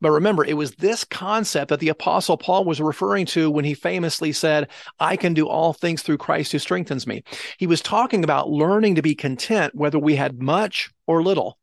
But 0.00 0.10
remember, 0.10 0.44
it 0.44 0.56
was 0.56 0.72
this 0.72 1.04
concept 1.04 1.70
that 1.70 1.80
the 1.80 1.88
Apostle 1.88 2.36
Paul 2.36 2.66
was 2.66 2.80
referring 2.80 3.24
to 3.26 3.50
when 3.50 3.64
he 3.64 3.72
famously 3.72 4.32
said, 4.32 4.68
I 5.00 5.16
can 5.16 5.32
do 5.32 5.48
all 5.48 5.72
things 5.72 6.02
through 6.02 6.18
Christ 6.18 6.52
who 6.52 6.58
strengthens 6.58 7.06
me. 7.06 7.24
He 7.56 7.66
was 7.66 7.80
talking 7.80 8.22
about 8.22 8.50
learning 8.50 8.96
to 8.96 9.02
be 9.02 9.14
content, 9.14 9.74
whether 9.74 9.98
we 9.98 10.16
had 10.16 10.42
much 10.42 10.90
or 11.06 11.22
little, 11.22 11.58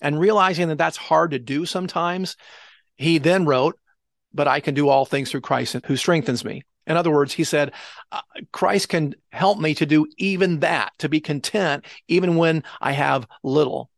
and 0.00 0.18
realizing 0.18 0.68
that 0.68 0.78
that's 0.78 0.96
hard 0.96 1.30
to 1.32 1.38
do 1.38 1.66
sometimes. 1.66 2.36
He 2.96 3.18
then 3.18 3.44
wrote, 3.44 3.78
But 4.32 4.48
I 4.48 4.60
can 4.60 4.74
do 4.74 4.88
all 4.88 5.04
things 5.04 5.30
through 5.30 5.42
Christ 5.42 5.76
who 5.86 5.96
strengthens 5.96 6.44
me. 6.44 6.62
In 6.86 6.96
other 6.96 7.10
words, 7.10 7.32
he 7.32 7.44
said, 7.44 7.72
uh, 8.12 8.20
Christ 8.52 8.90
can 8.90 9.14
help 9.32 9.58
me 9.58 9.74
to 9.74 9.86
do 9.86 10.06
even 10.18 10.60
that, 10.60 10.92
to 10.98 11.08
be 11.08 11.20
content, 11.20 11.84
even 12.06 12.36
when 12.36 12.62
I 12.80 12.92
have 12.92 13.26
little. 13.42 13.90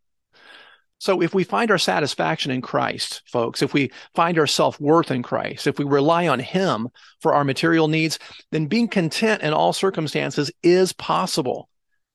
So 1.01 1.23
if 1.23 1.33
we 1.33 1.45
find 1.45 1.71
our 1.71 1.79
satisfaction 1.79 2.51
in 2.51 2.61
Christ, 2.61 3.23
folks, 3.27 3.63
if 3.63 3.73
we 3.73 3.93
find 4.15 4.39
our 4.39 4.49
self 4.49 4.81
worth 4.81 5.11
in 5.11 5.23
Christ, 5.23 5.67
if 5.67 5.79
we 5.79 5.85
rely 5.85 6.27
on 6.27 6.41
Him 6.41 6.89
for 7.21 7.35
our 7.35 7.45
material 7.45 7.87
needs, 7.87 8.19
then 8.51 8.67
being 8.67 8.89
content 8.89 9.43
in 9.43 9.53
all 9.53 9.73
circumstances 9.73 10.51
is 10.63 10.93
possible. 10.93 11.69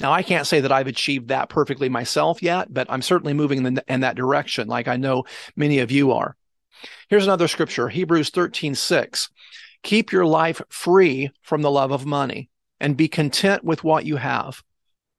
Now, 0.04 0.12
I 0.12 0.22
can't 0.22 0.46
say 0.46 0.60
that 0.60 0.72
I've 0.72 0.88
achieved 0.88 1.30
that 1.30 1.50
perfectly 1.50 1.90
myself 1.90 2.44
yet, 2.44 2.72
but 2.72 2.88
I'm 2.90 3.02
certainly 3.02 3.34
moving 3.34 3.66
in, 3.66 3.74
the, 3.76 3.84
in 3.88 4.02
that 4.02 4.18
direction, 4.18 4.68
like 4.68 4.88
I 4.88 4.98
know 4.98 5.24
many 5.56 5.80
of 5.80 5.90
you 5.90 6.12
are. 6.12 6.36
Here's 7.08 7.24
another 7.24 7.48
scripture 7.48 7.90
Hebrews 7.90 8.30
13 8.30 8.76
6. 8.76 9.30
Keep 9.82 10.12
your 10.12 10.26
life 10.26 10.62
free 10.70 11.32
from 11.42 11.62
the 11.62 11.72
love 11.72 11.92
of 11.92 12.06
money 12.06 12.50
and 12.80 12.98
be 12.98 13.08
content 13.08 13.64
with 13.64 13.84
what 13.84 14.06
you 14.06 14.18
have 14.18 14.62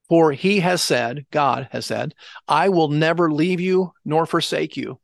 for 0.09 0.33
he 0.33 0.61
has 0.61 0.83
said, 0.83 1.27
God 1.31 1.69
has 1.73 1.87
said, 1.87 2.15
I 2.47 2.69
will 2.69 2.89
never 2.89 3.33
leave 3.33 3.61
you 3.61 3.93
nor 4.05 4.27
forsake 4.27 4.77
you. 4.77 5.01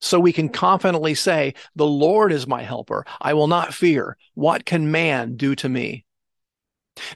So 0.00 0.20
we 0.20 0.32
can 0.32 0.48
confidently 0.48 1.14
say, 1.14 1.54
The 1.74 1.86
Lord 1.86 2.32
is 2.32 2.46
my 2.46 2.62
helper. 2.62 3.04
I 3.20 3.34
will 3.34 3.46
not 3.46 3.74
fear. 3.74 4.16
What 4.34 4.64
can 4.64 4.90
man 4.90 5.36
do 5.36 5.54
to 5.56 5.68
me? 5.68 6.04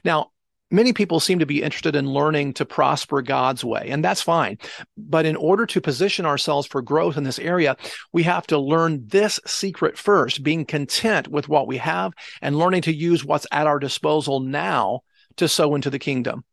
Now, 0.03 0.31
many 0.71 0.93
people 0.93 1.19
seem 1.19 1.39
to 1.39 1.45
be 1.45 1.63
interested 1.63 1.95
in 1.95 2.09
learning 2.09 2.53
to 2.53 2.65
prosper 2.65 3.21
God's 3.21 3.63
way, 3.63 3.89
and 3.89 4.03
that's 4.03 4.21
fine. 4.21 4.57
But 4.97 5.25
in 5.25 5.35
order 5.35 5.65
to 5.67 5.81
position 5.81 6.25
ourselves 6.25 6.67
for 6.67 6.81
growth 6.81 7.17
in 7.17 7.23
this 7.23 7.39
area, 7.39 7.75
we 8.13 8.23
have 8.23 8.47
to 8.47 8.57
learn 8.57 9.07
this 9.07 9.39
secret 9.45 9.97
first, 9.97 10.43
being 10.43 10.65
content 10.65 11.27
with 11.27 11.49
what 11.49 11.67
we 11.67 11.77
have 11.77 12.13
and 12.41 12.57
learning 12.57 12.83
to 12.83 12.93
use 12.93 13.25
what's 13.25 13.47
at 13.51 13.67
our 13.67 13.79
disposal 13.79 14.39
now 14.39 15.01
to 15.37 15.47
sow 15.47 15.75
into 15.75 15.89
the 15.89 15.99
kingdom. 15.99 16.43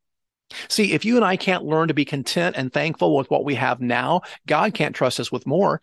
See, 0.69 0.93
if 0.93 1.05
you 1.05 1.17
and 1.17 1.25
I 1.25 1.37
can't 1.37 1.65
learn 1.65 1.89
to 1.89 1.95
be 1.95 2.05
content 2.05 2.57
and 2.57 2.73
thankful 2.73 3.17
with 3.17 3.31
what 3.31 3.45
we 3.45 3.57
have 3.57 3.81
now, 3.81 4.23
God 4.47 4.75
can't 4.75 4.95
trust 4.95 5.19
us 5.19 5.33
with 5.33 5.47
more. 5.47 5.81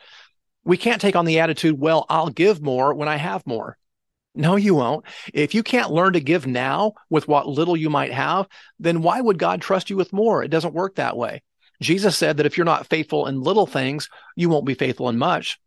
We 0.64 0.78
can't 0.78 1.02
take 1.02 1.18
on 1.18 1.26
the 1.26 1.40
attitude, 1.40 1.78
well, 1.78 2.06
I'll 2.10 2.30
give 2.30 2.62
more 2.62 2.94
when 2.94 3.10
I 3.10 3.18
have 3.18 3.46
more. 3.46 3.78
No, 4.36 4.56
you 4.56 4.76
won't. 4.76 5.06
If 5.34 5.54
you 5.54 5.62
can't 5.62 5.92
learn 5.92 6.14
to 6.14 6.20
give 6.20 6.48
now 6.48 6.94
with 7.10 7.28
what 7.28 7.48
little 7.48 7.78
you 7.78 7.90
might 7.90 8.12
have, 8.12 8.48
then 8.80 9.02
why 9.02 9.22
would 9.22 9.38
God 9.38 9.62
trust 9.62 9.90
you 9.90 9.96
with 9.96 10.14
more? 10.14 10.44
It 10.44 10.50
doesn't 10.50 10.74
work 10.74 10.96
that 10.96 11.16
way. 11.16 11.44
Jesus 11.82 12.18
said 12.18 12.38
that 12.38 12.46
if 12.46 12.58
you're 12.58 12.66
not 12.66 12.88
faithful 12.88 13.28
in 13.28 13.42
little 13.42 13.68
things, 13.68 14.10
you 14.36 14.50
won't 14.50 14.66
be 14.66 14.74
faithful 14.74 15.10
in 15.10 15.18
much. 15.18 15.60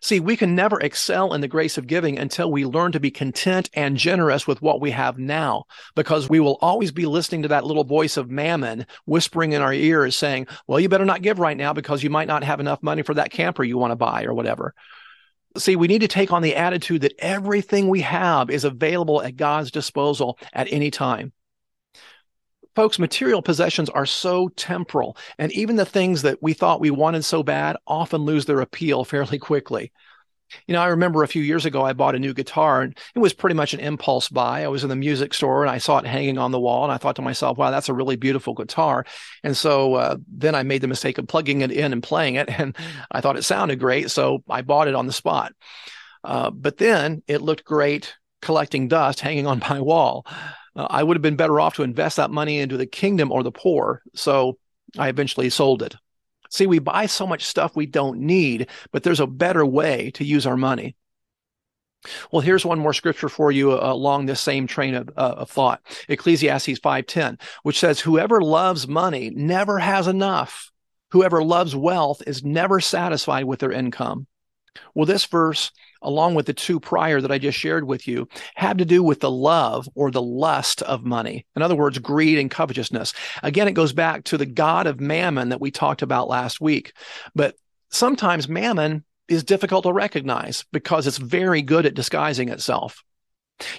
See, 0.00 0.20
we 0.20 0.36
can 0.36 0.54
never 0.54 0.80
excel 0.80 1.34
in 1.34 1.40
the 1.40 1.48
grace 1.48 1.76
of 1.76 1.88
giving 1.88 2.16
until 2.16 2.50
we 2.50 2.64
learn 2.64 2.92
to 2.92 3.00
be 3.00 3.10
content 3.10 3.68
and 3.74 3.96
generous 3.96 4.46
with 4.46 4.62
what 4.62 4.80
we 4.80 4.92
have 4.92 5.18
now, 5.18 5.64
because 5.96 6.28
we 6.28 6.38
will 6.38 6.58
always 6.60 6.92
be 6.92 7.06
listening 7.06 7.42
to 7.42 7.48
that 7.48 7.64
little 7.64 7.82
voice 7.82 8.16
of 8.16 8.30
mammon 8.30 8.86
whispering 9.04 9.52
in 9.52 9.62
our 9.62 9.72
ears 9.72 10.16
saying, 10.16 10.46
well, 10.68 10.78
you 10.78 10.88
better 10.88 11.04
not 11.04 11.22
give 11.22 11.40
right 11.40 11.56
now 11.56 11.72
because 11.72 12.04
you 12.04 12.10
might 12.10 12.28
not 12.28 12.44
have 12.44 12.60
enough 12.60 12.82
money 12.84 13.02
for 13.02 13.14
that 13.14 13.32
camper 13.32 13.64
you 13.64 13.76
want 13.76 13.90
to 13.90 13.96
buy 13.96 14.24
or 14.24 14.32
whatever. 14.32 14.74
See, 15.56 15.76
we 15.76 15.86
need 15.86 16.00
to 16.00 16.08
take 16.08 16.32
on 16.32 16.42
the 16.42 16.56
attitude 16.56 17.02
that 17.02 17.14
everything 17.18 17.88
we 17.88 18.00
have 18.00 18.50
is 18.50 18.64
available 18.64 19.22
at 19.22 19.36
God's 19.36 19.70
disposal 19.70 20.38
at 20.52 20.72
any 20.72 20.90
time. 20.90 21.32
Folks, 22.74 22.98
material 22.98 23.40
possessions 23.40 23.88
are 23.88 24.06
so 24.06 24.48
temporal, 24.48 25.16
and 25.38 25.52
even 25.52 25.76
the 25.76 25.84
things 25.84 26.22
that 26.22 26.42
we 26.42 26.54
thought 26.54 26.80
we 26.80 26.90
wanted 26.90 27.24
so 27.24 27.44
bad 27.44 27.76
often 27.86 28.22
lose 28.22 28.46
their 28.46 28.60
appeal 28.60 29.04
fairly 29.04 29.38
quickly. 29.38 29.92
You 30.66 30.74
know, 30.74 30.80
I 30.80 30.88
remember 30.88 31.22
a 31.22 31.28
few 31.28 31.42
years 31.42 31.64
ago, 31.64 31.82
I 31.82 31.92
bought 31.92 32.14
a 32.14 32.18
new 32.18 32.34
guitar 32.34 32.82
and 32.82 32.96
it 33.14 33.18
was 33.18 33.32
pretty 33.32 33.54
much 33.54 33.74
an 33.74 33.80
impulse 33.80 34.28
buy. 34.28 34.64
I 34.64 34.68
was 34.68 34.82
in 34.82 34.90
the 34.90 34.96
music 34.96 35.34
store 35.34 35.62
and 35.62 35.70
I 35.70 35.78
saw 35.78 35.98
it 35.98 36.06
hanging 36.06 36.38
on 36.38 36.50
the 36.50 36.60
wall 36.60 36.84
and 36.84 36.92
I 36.92 36.96
thought 36.96 37.16
to 37.16 37.22
myself, 37.22 37.58
wow, 37.58 37.70
that's 37.70 37.88
a 37.88 37.94
really 37.94 38.16
beautiful 38.16 38.54
guitar. 38.54 39.04
And 39.42 39.56
so 39.56 39.94
uh, 39.94 40.16
then 40.28 40.54
I 40.54 40.62
made 40.62 40.80
the 40.80 40.88
mistake 40.88 41.18
of 41.18 41.28
plugging 41.28 41.60
it 41.60 41.72
in 41.72 41.92
and 41.92 42.02
playing 42.02 42.36
it 42.36 42.48
and 42.58 42.76
I 43.10 43.20
thought 43.20 43.36
it 43.36 43.44
sounded 43.44 43.78
great. 43.78 44.10
So 44.10 44.42
I 44.48 44.62
bought 44.62 44.88
it 44.88 44.94
on 44.94 45.06
the 45.06 45.12
spot. 45.12 45.52
Uh, 46.22 46.50
but 46.50 46.78
then 46.78 47.22
it 47.26 47.42
looked 47.42 47.64
great 47.64 48.14
collecting 48.40 48.88
dust 48.88 49.20
hanging 49.20 49.46
on 49.46 49.58
my 49.70 49.80
wall 49.80 50.26
uh, 50.76 50.86
I 50.90 51.02
would 51.02 51.16
have 51.16 51.22
been 51.22 51.36
better 51.36 51.60
off 51.60 51.76
to 51.76 51.82
invest 51.82 52.16
that 52.16 52.30
money 52.30 52.58
into 52.58 52.76
the 52.76 52.86
kingdom 52.86 53.32
or 53.32 53.42
the 53.42 53.52
poor. 53.52 54.02
So 54.14 54.58
I 54.98 55.08
eventually 55.08 55.50
sold 55.50 55.82
it. 55.82 55.96
See, 56.54 56.68
we 56.68 56.78
buy 56.78 57.06
so 57.06 57.26
much 57.26 57.44
stuff 57.44 57.74
we 57.74 57.86
don't 57.86 58.20
need, 58.20 58.68
but 58.92 59.02
there's 59.02 59.18
a 59.18 59.26
better 59.26 59.66
way 59.66 60.12
to 60.12 60.24
use 60.24 60.46
our 60.46 60.56
money. 60.56 60.94
Well, 62.30 62.42
here's 62.42 62.64
one 62.64 62.78
more 62.78 62.92
scripture 62.92 63.28
for 63.28 63.50
you 63.50 63.72
uh, 63.72 63.92
along 63.92 64.26
this 64.26 64.40
same 64.40 64.68
train 64.68 64.94
of, 64.94 65.10
uh, 65.16 65.34
of 65.38 65.50
thought. 65.50 65.80
Ecclesiastes 66.08 66.78
5:10, 66.78 67.40
which 67.64 67.80
says, 67.80 67.98
"Whoever 67.98 68.40
loves 68.40 68.86
money 68.86 69.30
never 69.34 69.80
has 69.80 70.06
enough. 70.06 70.70
Whoever 71.10 71.42
loves 71.42 71.74
wealth 71.74 72.22
is 72.24 72.44
never 72.44 72.78
satisfied 72.78 73.46
with 73.46 73.58
their 73.58 73.72
income." 73.72 74.28
Well, 74.94 75.06
this 75.06 75.24
verse 75.24 75.72
along 76.04 76.34
with 76.34 76.46
the 76.46 76.54
two 76.54 76.78
prior 76.78 77.20
that 77.20 77.32
I 77.32 77.38
just 77.38 77.58
shared 77.58 77.84
with 77.84 78.06
you, 78.06 78.28
have 78.54 78.76
to 78.76 78.84
do 78.84 79.02
with 79.02 79.20
the 79.20 79.30
love 79.30 79.88
or 79.94 80.10
the 80.10 80.22
lust 80.22 80.82
of 80.82 81.04
money. 81.04 81.46
In 81.56 81.62
other 81.62 81.74
words, 81.74 81.98
greed 81.98 82.38
and 82.38 82.50
covetousness. 82.50 83.12
Again, 83.42 83.66
it 83.66 83.72
goes 83.72 83.92
back 83.92 84.24
to 84.24 84.38
the 84.38 84.46
God 84.46 84.86
of 84.86 85.00
mammon 85.00 85.48
that 85.48 85.60
we 85.60 85.70
talked 85.70 86.02
about 86.02 86.28
last 86.28 86.60
week. 86.60 86.92
But 87.34 87.56
sometimes 87.90 88.48
mammon 88.48 89.04
is 89.28 89.42
difficult 89.42 89.84
to 89.84 89.92
recognize 89.92 90.64
because 90.72 91.06
it's 91.06 91.18
very 91.18 91.62
good 91.62 91.86
at 91.86 91.94
disguising 91.94 92.50
itself. 92.50 93.02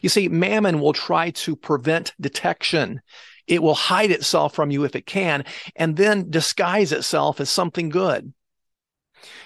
You 0.02 0.10
see, 0.10 0.28
mammon 0.28 0.80
will 0.80 0.94
try 0.94 1.32
to 1.32 1.56
prevent 1.56 2.14
detection. 2.20 3.02
It 3.48 3.62
will 3.62 3.76
hide 3.76 4.12
itself 4.12 4.56
from 4.56 4.72
you 4.72 4.86
if 4.86 4.96
it 4.96 5.06
can, 5.06 5.46
and 5.76 5.96
then 5.96 6.30
disguise 6.30 6.92
itself 6.92 7.40
as 7.40 7.50
something 7.50 7.90
good. 7.90 8.34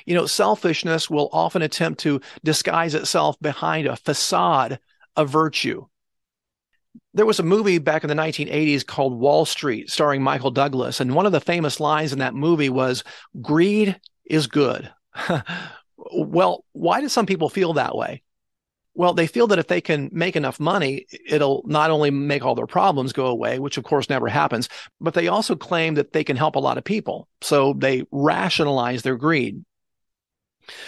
You 0.05 0.15
know, 0.15 0.25
selfishness 0.25 1.09
will 1.09 1.29
often 1.31 1.61
attempt 1.61 2.01
to 2.01 2.21
disguise 2.43 2.95
itself 2.95 3.39
behind 3.39 3.87
a 3.87 3.95
facade 3.95 4.79
of 5.15 5.29
virtue. 5.29 5.85
There 7.13 7.25
was 7.25 7.39
a 7.39 7.43
movie 7.43 7.77
back 7.77 8.03
in 8.03 8.07
the 8.07 8.15
1980s 8.15 8.85
called 8.85 9.19
Wall 9.19 9.45
Street, 9.45 9.89
starring 9.89 10.21
Michael 10.21 10.51
Douglas. 10.51 10.99
And 10.99 11.15
one 11.15 11.25
of 11.25 11.31
the 11.31 11.41
famous 11.41 11.79
lines 11.79 12.13
in 12.13 12.19
that 12.19 12.35
movie 12.35 12.69
was, 12.69 13.03
Greed 13.41 13.99
is 14.25 14.47
good. 14.47 14.91
well, 15.97 16.65
why 16.71 17.01
do 17.01 17.09
some 17.09 17.25
people 17.25 17.49
feel 17.49 17.73
that 17.73 17.95
way? 17.95 18.23
Well, 18.99 19.13
they 19.13 19.27
feel 19.27 19.47
that 19.47 19.59
if 19.59 19.67
they 19.67 19.79
can 19.79 20.09
make 20.11 20.35
enough 20.35 20.59
money, 20.59 21.05
it'll 21.25 21.63
not 21.65 21.89
only 21.89 22.11
make 22.11 22.43
all 22.43 22.53
their 22.53 22.67
problems 22.67 23.13
go 23.13 23.27
away, 23.27 23.57
which 23.57 23.77
of 23.77 23.85
course 23.85 24.09
never 24.09 24.27
happens, 24.27 24.67
but 24.99 25.13
they 25.13 25.29
also 25.29 25.55
claim 25.55 25.93
that 25.93 26.11
they 26.11 26.25
can 26.25 26.35
help 26.35 26.57
a 26.57 26.59
lot 26.59 26.77
of 26.77 26.83
people. 26.83 27.29
So 27.39 27.71
they 27.77 28.03
rationalize 28.11 29.01
their 29.01 29.15
greed. 29.15 29.63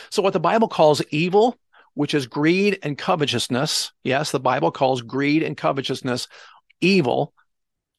So, 0.10 0.22
what 0.22 0.34
the 0.34 0.42
Bible 0.42 0.68
calls 0.68 1.02
evil, 1.10 1.58
which 1.94 2.14
is 2.14 2.28
greed 2.28 2.80
and 2.84 2.98
covetousness, 2.98 3.94
yes, 4.04 4.32
the 4.32 4.42
Bible 4.42 4.72
calls 4.72 5.02
greed 5.02 5.42
and 5.42 5.56
covetousness 5.56 6.28
evil. 6.82 7.34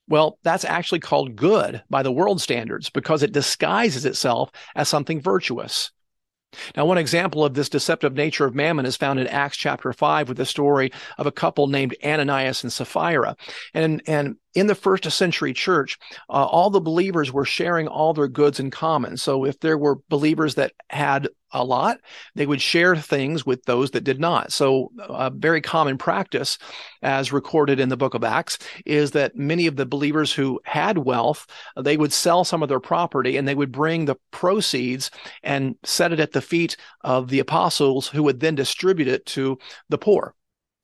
Well, 0.09 0.39
that's 0.43 0.67
actually 0.67 1.01
called 1.01 1.37
good 1.37 1.83
by 1.89 2.03
the 2.03 2.13
world 2.13 2.43
standards 2.43 2.91
because 2.91 3.23
it 3.23 3.33
disguises 3.33 4.05
itself 4.05 4.51
as 4.77 4.91
something 4.91 5.23
virtuous. 5.23 5.91
Now, 6.77 6.85
one 6.85 6.99
example 6.99 7.45
of 7.45 7.55
this 7.55 7.69
deceptive 7.69 8.15
nature 8.15 8.45
of 8.45 8.55
mammon 8.55 8.87
is 8.87 8.97
found 8.97 9.21
in 9.21 9.27
Acts 9.27 9.57
chapter 9.57 9.93
5 9.93 10.29
with 10.29 10.37
the 10.37 10.47
story 10.47 10.93
of 11.19 11.27
a 11.27 11.33
couple 11.33 11.67
named 11.67 11.97
Ananias 12.05 12.63
and 12.63 12.73
Sapphira. 12.73 13.37
And, 13.75 14.03
and 14.07 14.37
in 14.55 14.67
the 14.67 14.75
first 14.75 15.11
century 15.11 15.53
church, 15.53 15.99
uh, 16.29 16.45
all 16.45 16.71
the 16.71 16.81
believers 16.81 17.33
were 17.33 17.45
sharing 17.45 17.89
all 17.89 18.13
their 18.13 18.29
goods 18.29 18.61
in 18.61 18.71
common. 18.71 19.17
So 19.17 19.45
if 19.45 19.59
there 19.61 19.79
were 19.79 20.01
believers 20.09 20.57
that 20.57 20.73
had 20.91 21.29
a 21.53 21.65
lot, 21.65 21.99
they 22.35 22.47
would 22.47 22.63
share 22.63 22.97
things 22.97 23.45
with 23.45 23.63
those 23.65 23.91
that 23.91 24.05
did 24.05 24.19
not. 24.19 24.53
So 24.53 24.91
a 24.99 25.31
very 25.31 25.61
common 25.61 25.99
practice, 25.99 26.59
as 27.03 27.33
recorded 27.33 27.79
in 27.79 27.89
the 27.89 27.97
book 27.97 28.15
of 28.15 28.25
Acts, 28.25 28.59
is 28.87 29.11
that 29.13 29.37
many 29.37 29.67
of 29.67 29.77
the 29.77 29.87
believers 29.87 30.33
who 30.33 30.61
had 30.65 30.99
wealth, 30.99 31.47
they 31.79 31.97
would 31.97 32.13
sell 32.13 32.45
some 32.45 32.63
of 32.63 32.69
their 32.69 32.81
property 32.81 33.37
and 33.37 33.47
they 33.47 33.55
would 33.55 33.73
bring 33.73 34.05
the 34.05 34.17
proceeds 34.31 35.11
and 35.43 35.77
set 35.85 36.13
it 36.13 36.21
at 36.21 36.33
the 36.33 36.41
feet 36.41 36.77
of 37.03 37.29
the 37.29 37.41
apostles 37.41 38.09
who 38.09 38.23
would 38.23 38.41
then 38.41 38.55
distribute 38.55 39.09
it 39.09 39.27
to 39.27 39.59
the 39.89 39.99
poor. 39.99 40.35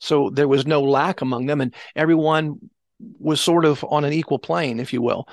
So 0.00 0.30
there 0.30 0.48
was 0.48 0.66
no 0.66 0.82
lack 0.82 1.22
among 1.22 1.46
them, 1.46 1.60
and 1.60 1.74
everyone 1.96 2.70
was 3.18 3.40
sort 3.40 3.64
of 3.64 3.84
on 3.88 4.04
an 4.04 4.12
equal 4.12 4.38
plane, 4.38 4.80
if 4.80 4.92
you 4.92 5.02
will. 5.02 5.28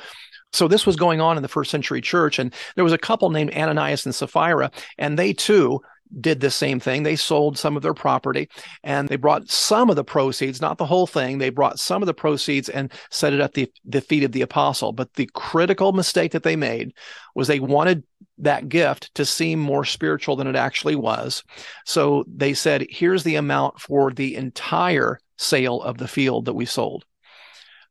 So 0.53 0.67
this 0.67 0.85
was 0.85 0.95
going 0.95 1.19
on 1.19 1.37
in 1.37 1.43
the 1.43 1.49
first 1.49 1.71
century 1.71 2.01
church, 2.01 2.39
and 2.39 2.53
there 2.75 2.83
was 2.83 2.93
a 2.93 2.97
couple 2.97 3.29
named 3.29 3.53
Ananias 3.53 4.05
and 4.05 4.15
Sapphira, 4.15 4.71
and 4.97 5.19
they 5.19 5.33
too 5.33 5.81
did 6.19 6.39
the 6.39 6.51
same 6.51 6.79
thing. 6.79 7.03
They 7.03 7.15
sold 7.15 7.57
some 7.57 7.75
of 7.75 7.83
their 7.83 7.93
property 7.93 8.47
and 8.83 9.09
they 9.09 9.15
brought 9.15 9.49
some 9.49 9.89
of 9.89 9.95
the 9.95 10.03
proceeds, 10.03 10.61
not 10.61 10.77
the 10.77 10.85
whole 10.85 11.07
thing. 11.07 11.37
They 11.37 11.49
brought 11.49 11.79
some 11.79 12.01
of 12.01 12.05
the 12.05 12.13
proceeds 12.13 12.69
and 12.69 12.91
set 13.09 13.33
it 13.33 13.39
at 13.39 13.53
the, 13.53 13.71
the 13.85 14.01
feet 14.01 14.23
of 14.23 14.31
the 14.31 14.43
apostle. 14.43 14.93
But 14.93 15.13
the 15.13 15.29
critical 15.33 15.91
mistake 15.93 16.31
that 16.31 16.43
they 16.43 16.55
made 16.55 16.93
was 17.33 17.47
they 17.47 17.59
wanted 17.59 18.03
that 18.37 18.69
gift 18.69 19.13
to 19.15 19.25
seem 19.25 19.59
more 19.59 19.85
spiritual 19.85 20.35
than 20.35 20.47
it 20.47 20.55
actually 20.55 20.95
was. 20.95 21.43
So 21.85 22.23
they 22.27 22.53
said, 22.53 22.85
here's 22.89 23.23
the 23.23 23.35
amount 23.35 23.79
for 23.79 24.11
the 24.11 24.35
entire 24.35 25.19
sale 25.37 25.81
of 25.81 25.97
the 25.97 26.07
field 26.07 26.45
that 26.45 26.53
we 26.53 26.65
sold. 26.65 27.05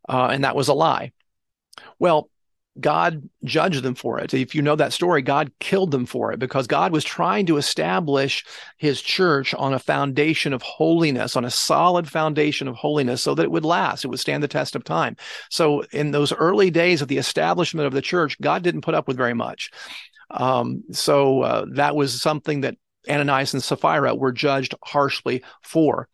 Uh, 0.09 0.29
and 0.33 0.45
that 0.45 0.57
was 0.57 0.69
a 0.69 0.75
lie. 0.75 1.13
Well, 1.99 2.29
God 2.81 3.29
judged 3.45 3.85
them 3.85 3.95
for 3.95 4.19
it. 4.19 4.35
If 4.35 4.55
you 4.55 4.61
know 4.61 4.75
that 4.75 4.93
story, 4.93 5.23
God 5.23 5.53
killed 5.61 5.93
them 5.93 6.07
for 6.07 6.33
it 6.33 6.41
because 6.41 6.67
God 6.67 6.91
was 6.91 7.05
trying 7.05 7.47
to 7.47 7.57
establish 7.57 8.45
his 8.79 9.01
church 9.01 9.55
on 9.55 9.73
a 9.73 9.79
foundation 9.79 10.53
of 10.53 10.61
holiness, 10.63 11.37
on 11.37 11.45
a 11.45 11.51
solid 11.51 12.11
foundation 12.11 12.67
of 12.67 12.75
holiness 12.75 13.23
so 13.23 13.35
that 13.37 13.45
it 13.45 13.51
would 13.53 13.65
last, 13.65 14.05
it 14.05 14.09
would 14.09 14.19
stand 14.19 14.43
the 14.43 14.49
test 14.49 14.75
of 14.75 14.83
time. 14.83 15.17
So 15.51 15.83
in 15.93 16.11
those 16.11 16.33
early 16.33 16.71
days 16.71 17.01
of 17.01 17.07
the 17.07 17.19
establishment 17.19 17.87
of 17.87 17.93
the 17.93 18.03
church, 18.03 18.41
God 18.41 18.65
didn't 18.65 18.83
put 18.83 18.95
up 18.95 19.07
with 19.07 19.17
very 19.17 19.35
much. 19.35 19.71
Um, 20.31 20.83
so 20.91 21.43
uh, 21.43 21.67
that 21.75 21.95
was 21.95 22.21
something 22.21 22.63
that 22.63 22.77
Ananias 23.09 23.55
and 23.55 23.63
Sapphira 23.63 24.17
were 24.17 24.33
judged 24.33 24.75
harshly 24.83 25.45
for. 25.63 26.09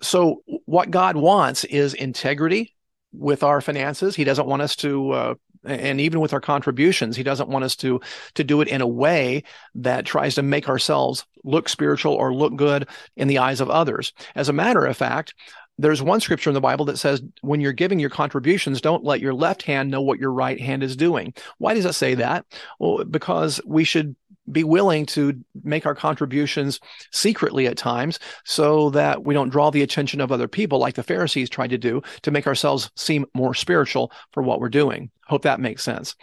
So 0.00 0.42
what 0.64 0.90
God 0.90 1.16
wants 1.16 1.64
is 1.64 1.92
integrity 1.92 2.74
with 3.12 3.42
our 3.42 3.60
finances. 3.60 4.16
He 4.16 4.24
doesn't 4.24 4.46
want 4.46 4.62
us 4.62 4.76
to 4.76 5.10
uh, 5.10 5.34
and 5.64 6.00
even 6.00 6.20
with 6.20 6.32
our 6.32 6.40
contributions 6.40 7.16
he 7.16 7.22
doesn't 7.22 7.50
want 7.50 7.64
us 7.64 7.76
to 7.76 8.00
to 8.34 8.42
do 8.42 8.62
it 8.62 8.68
in 8.68 8.80
a 8.80 8.86
way 8.86 9.42
that 9.74 10.06
tries 10.06 10.34
to 10.34 10.42
make 10.42 10.70
ourselves 10.70 11.26
look 11.44 11.68
spiritual 11.68 12.14
or 12.14 12.32
look 12.32 12.56
good 12.56 12.88
in 13.16 13.28
the 13.28 13.36
eyes 13.36 13.60
of 13.60 13.68
others 13.68 14.14
as 14.34 14.48
a 14.48 14.54
matter 14.54 14.86
of 14.86 14.96
fact 14.96 15.34
there's 15.80 16.02
one 16.02 16.20
scripture 16.20 16.50
in 16.50 16.54
the 16.54 16.60
Bible 16.60 16.84
that 16.84 16.98
says 16.98 17.22
when 17.40 17.60
you're 17.60 17.72
giving 17.72 17.98
your 17.98 18.10
contributions, 18.10 18.82
don't 18.82 19.04
let 19.04 19.20
your 19.20 19.32
left 19.32 19.62
hand 19.62 19.90
know 19.90 20.02
what 20.02 20.18
your 20.18 20.30
right 20.30 20.60
hand 20.60 20.82
is 20.82 20.94
doing. 20.94 21.32
Why 21.56 21.72
does 21.72 21.86
it 21.86 21.94
say 21.94 22.14
that? 22.16 22.44
Well, 22.78 23.04
because 23.04 23.60
we 23.64 23.84
should 23.84 24.14
be 24.52 24.64
willing 24.64 25.06
to 25.06 25.34
make 25.62 25.86
our 25.86 25.94
contributions 25.94 26.80
secretly 27.10 27.66
at 27.66 27.76
times 27.76 28.18
so 28.44 28.90
that 28.90 29.24
we 29.24 29.34
don't 29.34 29.50
draw 29.50 29.70
the 29.70 29.82
attention 29.82 30.20
of 30.20 30.32
other 30.32 30.48
people 30.48 30.78
like 30.78 30.94
the 30.94 31.02
Pharisees 31.02 31.50
tried 31.50 31.70
to 31.70 31.78
do 31.78 32.02
to 32.22 32.30
make 32.30 32.46
ourselves 32.46 32.90
seem 32.96 33.26
more 33.34 33.54
spiritual 33.54 34.12
for 34.32 34.42
what 34.42 34.60
we're 34.60 34.68
doing. 34.68 35.10
Hope 35.26 35.42
that 35.42 35.60
makes 35.60 35.82
sense. 35.82 36.14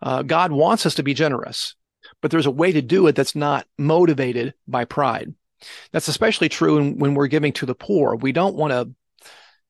Uh, 0.00 0.22
God 0.22 0.52
wants 0.52 0.84
us 0.84 0.94
to 0.96 1.02
be 1.02 1.14
generous, 1.14 1.74
but 2.20 2.30
there's 2.30 2.46
a 2.46 2.50
way 2.50 2.72
to 2.72 2.82
do 2.82 3.06
it 3.06 3.14
that's 3.14 3.36
not 3.36 3.66
motivated 3.78 4.54
by 4.66 4.84
pride. 4.84 5.34
That's 5.92 6.08
especially 6.08 6.48
true 6.48 6.92
when 6.92 7.14
we're 7.14 7.28
giving 7.28 7.52
to 7.54 7.66
the 7.66 7.74
poor. 7.74 8.16
We 8.16 8.32
don't 8.32 8.56
want 8.56 8.72
to 8.72 8.90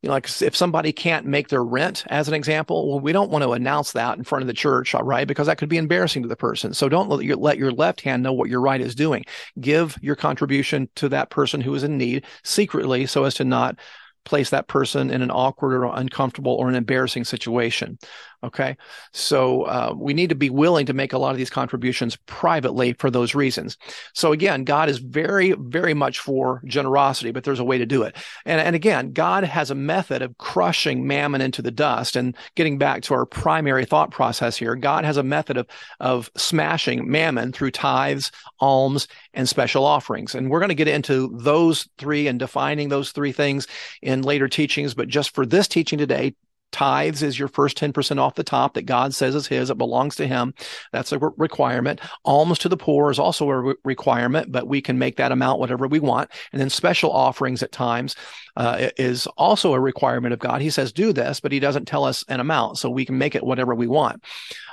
you 0.02 0.09
know, 0.09 0.14
like 0.14 0.28
if 0.42 0.56
somebody 0.56 0.92
can't 0.92 1.26
make 1.26 1.49
their 1.49 1.62
rent, 1.62 2.04
as 2.09 2.26
an 2.26 2.35
example, 2.35 2.88
well, 2.90 3.00
we 3.00 3.12
don't 3.12 3.30
want 3.30 3.44
to 3.44 3.52
announce 3.52 3.92
that 3.92 4.18
in 4.18 4.25
front 4.25 4.42
of 4.42 4.49
the 4.49 4.52
church, 4.52 4.94
right? 4.94 5.28
Because 5.28 5.47
that 5.47 5.59
could 5.59 5.68
be 5.68 5.76
embarrassing 5.76 6.23
to 6.23 6.28
the 6.28 6.37
person. 6.37 6.75
So 6.75 6.88
don't 6.88 7.09
let 7.09 7.25
your, 7.25 7.37
let 7.37 7.56
your 7.56 7.71
left 7.71 8.00
hand 8.00 8.23
know 8.23 8.32
what 8.32 8.50
your 8.50 8.61
right 8.61 8.80
is 8.80 8.97
doing. 8.97 9.25
Give 9.61 9.97
your 10.02 10.16
contribution 10.16 10.88
to 10.97 11.09
that 11.11 11.30
person 11.30 11.61
who 11.61 11.73
is 11.75 11.85
in 11.85 11.99
need 11.99 12.26
secretly 12.42 13.06
so 13.06 13.25
as 13.25 13.35
to 13.35 13.44
not 13.44 13.78
place 14.25 14.50
that 14.50 14.68
person 14.68 15.11
in 15.11 15.23
an 15.23 15.30
awkward 15.30 15.75
or 15.75 15.85
uncomfortable 15.94 16.52
or 16.52 16.68
an 16.68 16.75
embarrassing 16.75 17.25
situation. 17.25 17.99
Okay. 18.44 18.76
So 19.12 19.62
uh, 19.62 19.94
we 19.96 20.14
need 20.14 20.30
to 20.30 20.34
be 20.34 20.50
willing 20.50 20.84
to 20.87 20.92
make 20.92 21.12
a 21.12 21.18
lot 21.18 21.30
of 21.30 21.37
these 21.37 21.49
contributions 21.49 22.16
privately 22.26 22.92
for 22.94 23.08
those 23.08 23.37
reasons. 23.37 23.78
So 24.14 24.32
again, 24.32 24.64
God 24.64 24.88
is 24.88 24.99
very, 24.99 25.52
very 25.52 25.94
much 25.94 26.18
for 26.18 26.61
generosity, 26.66 27.30
but 27.30 27.44
there's 27.44 27.61
a 27.61 27.64
way 27.64 27.78
to 27.78 27.87
do 27.87 28.02
it. 28.02 28.16
And, 28.44 28.61
and 28.61 28.75
again, 28.75 29.12
God 29.12 29.44
has 29.44 29.70
a 29.70 29.76
method 29.76 30.22
of 30.22 30.37
crushing 30.38 31.06
mammon 31.06 31.40
into 31.40 31.62
the 31.62 31.70
dust. 31.70 32.16
And 32.16 32.37
getting 32.56 32.78
back 32.78 33.02
to 33.02 33.14
our 33.14 33.26
primary 33.26 33.84
thought 33.84 34.11
process 34.11 34.56
here, 34.56 34.75
God 34.75 35.04
has 35.04 35.18
a 35.18 35.22
method 35.22 35.56
of, 35.56 35.68
of 36.00 36.28
smashing 36.37 37.08
mammon 37.08 37.52
through 37.52 37.70
tithes, 37.70 38.32
alms, 38.58 39.06
and 39.34 39.49
special 39.49 39.84
offerings. 39.84 40.34
And 40.34 40.50
we're 40.50 40.58
going 40.58 40.68
to 40.68 40.75
get 40.75 40.88
into 40.88 41.30
those 41.38 41.88
three 41.96 42.26
and 42.26 42.40
defining 42.40 42.88
those 42.88 43.12
three 43.12 43.30
things 43.30 43.68
in 44.02 44.22
later 44.22 44.49
teachings. 44.49 44.94
But 44.94 45.06
just 45.06 45.32
for 45.32 45.46
this 45.46 45.68
teaching 45.68 45.99
today, 45.99 46.34
Tithes 46.72 47.22
is 47.22 47.38
your 47.38 47.48
first 47.48 47.78
10% 47.78 48.18
off 48.18 48.34
the 48.34 48.42
top 48.42 48.74
that 48.74 48.87
God 48.87 49.14
says 49.14 49.35
is 49.35 49.46
his. 49.46 49.70
It 49.70 49.78
belongs 49.78 50.16
to 50.16 50.26
him. 50.26 50.54
That's 50.90 51.12
a 51.12 51.18
re- 51.18 51.30
requirement. 51.37 52.00
Alms 52.24 52.58
to 52.61 52.68
the 52.68 52.76
poor 52.76 53.11
is 53.11 53.18
also 53.18 53.48
a 53.48 53.61
re- 53.61 53.74
requirement, 53.85 54.50
but 54.50 54.66
we 54.66 54.80
can 54.80 54.98
make 54.98 55.16
that 55.16 55.32
amount 55.32 55.61
whatever 55.61 55.87
we 55.87 56.00
want. 56.00 56.30
And 56.52 56.61
then 56.61 56.70
special 56.70 57.12
offerings 57.12 57.62
at 57.62 57.72
times 57.72 58.16
uh, 58.56 58.88
is 58.96 59.26
also 59.37 59.74
a 59.74 59.80
requirement 59.80 60.32
of 60.32 60.38
God. 60.38 60.61
He 60.61 60.70
says, 60.70 60.92
do 60.92 61.12
this, 61.12 61.40
but 61.40 61.52
he 61.52 61.61
doesn't 61.61 61.87
tell 61.87 62.04
us 62.04 62.24
an 62.28 62.40
amount. 62.40 62.78
So 62.78 62.90
we 62.90 63.04
can 63.04 63.18
make 63.18 63.35
it 63.35 63.44
whatever 63.44 63.74
we 63.74 63.87
want. 63.87 64.24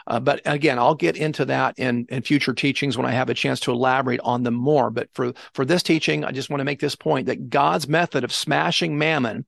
Uh, 0.07 0.19
but 0.19 0.41
again, 0.45 0.79
I'll 0.79 0.95
get 0.95 1.17
into 1.17 1.45
that 1.45 1.77
in, 1.77 2.07
in 2.09 2.23
future 2.23 2.53
teachings 2.53 2.97
when 2.97 3.05
I 3.05 3.12
have 3.12 3.29
a 3.29 3.33
chance 3.35 3.59
to 3.62 3.71
elaborate 3.71 4.19
on 4.21 4.43
them 4.43 4.55
more. 4.55 4.89
But 4.89 5.09
for, 5.13 5.33
for 5.53 5.65
this 5.65 5.83
teaching, 5.83 6.25
I 6.25 6.31
just 6.31 6.49
want 6.49 6.62
to 6.62 6.65
make 6.65 6.79
this 6.79 6.95
point 6.95 7.27
that 7.27 7.49
God's 7.49 7.88
method 7.88 8.23
of 8.23 8.33
smashing 8.33 8.97
mammon 8.97 9.45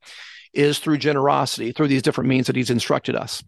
is 0.53 0.79
through 0.79 0.97
generosity, 0.97 1.71
through 1.71 1.87
these 1.87 2.01
different 2.01 2.29
means 2.29 2.47
that 2.47 2.55
he's 2.55 2.69
instructed 2.69 3.15
us. 3.15 3.43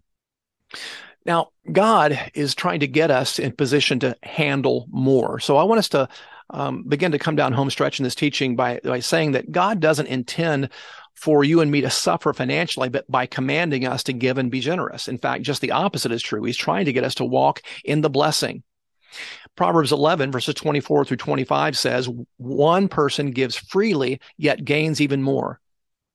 Now, 1.26 1.50
God 1.72 2.20
is 2.34 2.56
trying 2.56 2.82
to 2.82 2.88
get 2.88 3.12
us 3.12 3.40
in 3.40 3.54
position 3.54 4.00
to 4.00 4.16
handle 4.24 4.88
more. 4.90 5.40
So 5.40 5.58
I 5.58 5.64
want 5.64 5.80
us 5.80 5.90
to 5.90 6.10
um, 6.50 6.84
begin 6.84 7.14
to 7.14 7.20
come 7.20 7.36
down 7.36 7.54
home 7.54 7.70
stretch 7.70 8.00
in 8.00 8.04
this 8.04 8.16
teaching 8.16 8.56
by, 8.56 8.80
by 8.84 9.00
saying 9.00 9.32
that 9.32 9.52
God 9.52 9.80
doesn't 9.80 10.08
intend 10.08 10.70
for 11.16 11.44
you 11.44 11.62
and 11.62 11.72
me 11.72 11.82
to 11.82 11.90
suffer 11.90 12.34
financially, 12.34 12.90
but 12.90 13.10
by 13.10 13.26
commanding 13.26 13.86
us 13.86 14.04
to 14.04 14.14
give 14.14 14.38
and 14.38 14.52
be 14.52 14.60
generous. 14.60 15.08
In 15.08 15.18
fact, 15.18 15.44
just 15.44 15.62
the 15.62 15.72
opposite 15.72 16.12
is 16.12 16.22
true. 16.22 16.44
He's 16.44 16.58
trying 16.58 16.86
to 16.86 16.94
get 16.94 17.04
us 17.04 17.16
to 17.16 17.26
walk 17.26 17.62
in 17.86 18.02
the 18.02 18.10
blessing. 18.10 18.64
Proverbs 19.56 19.92
11, 19.92 20.32
verses 20.32 20.56
24 20.56 21.06
through 21.06 21.18
25 21.18 21.78
says, 21.78 22.10
One 22.38 22.88
person 22.88 23.32
gives 23.32 23.56
freely, 23.56 24.20
yet 24.38 24.66
gains 24.66 25.00
even 25.00 25.22
more. 25.22 25.60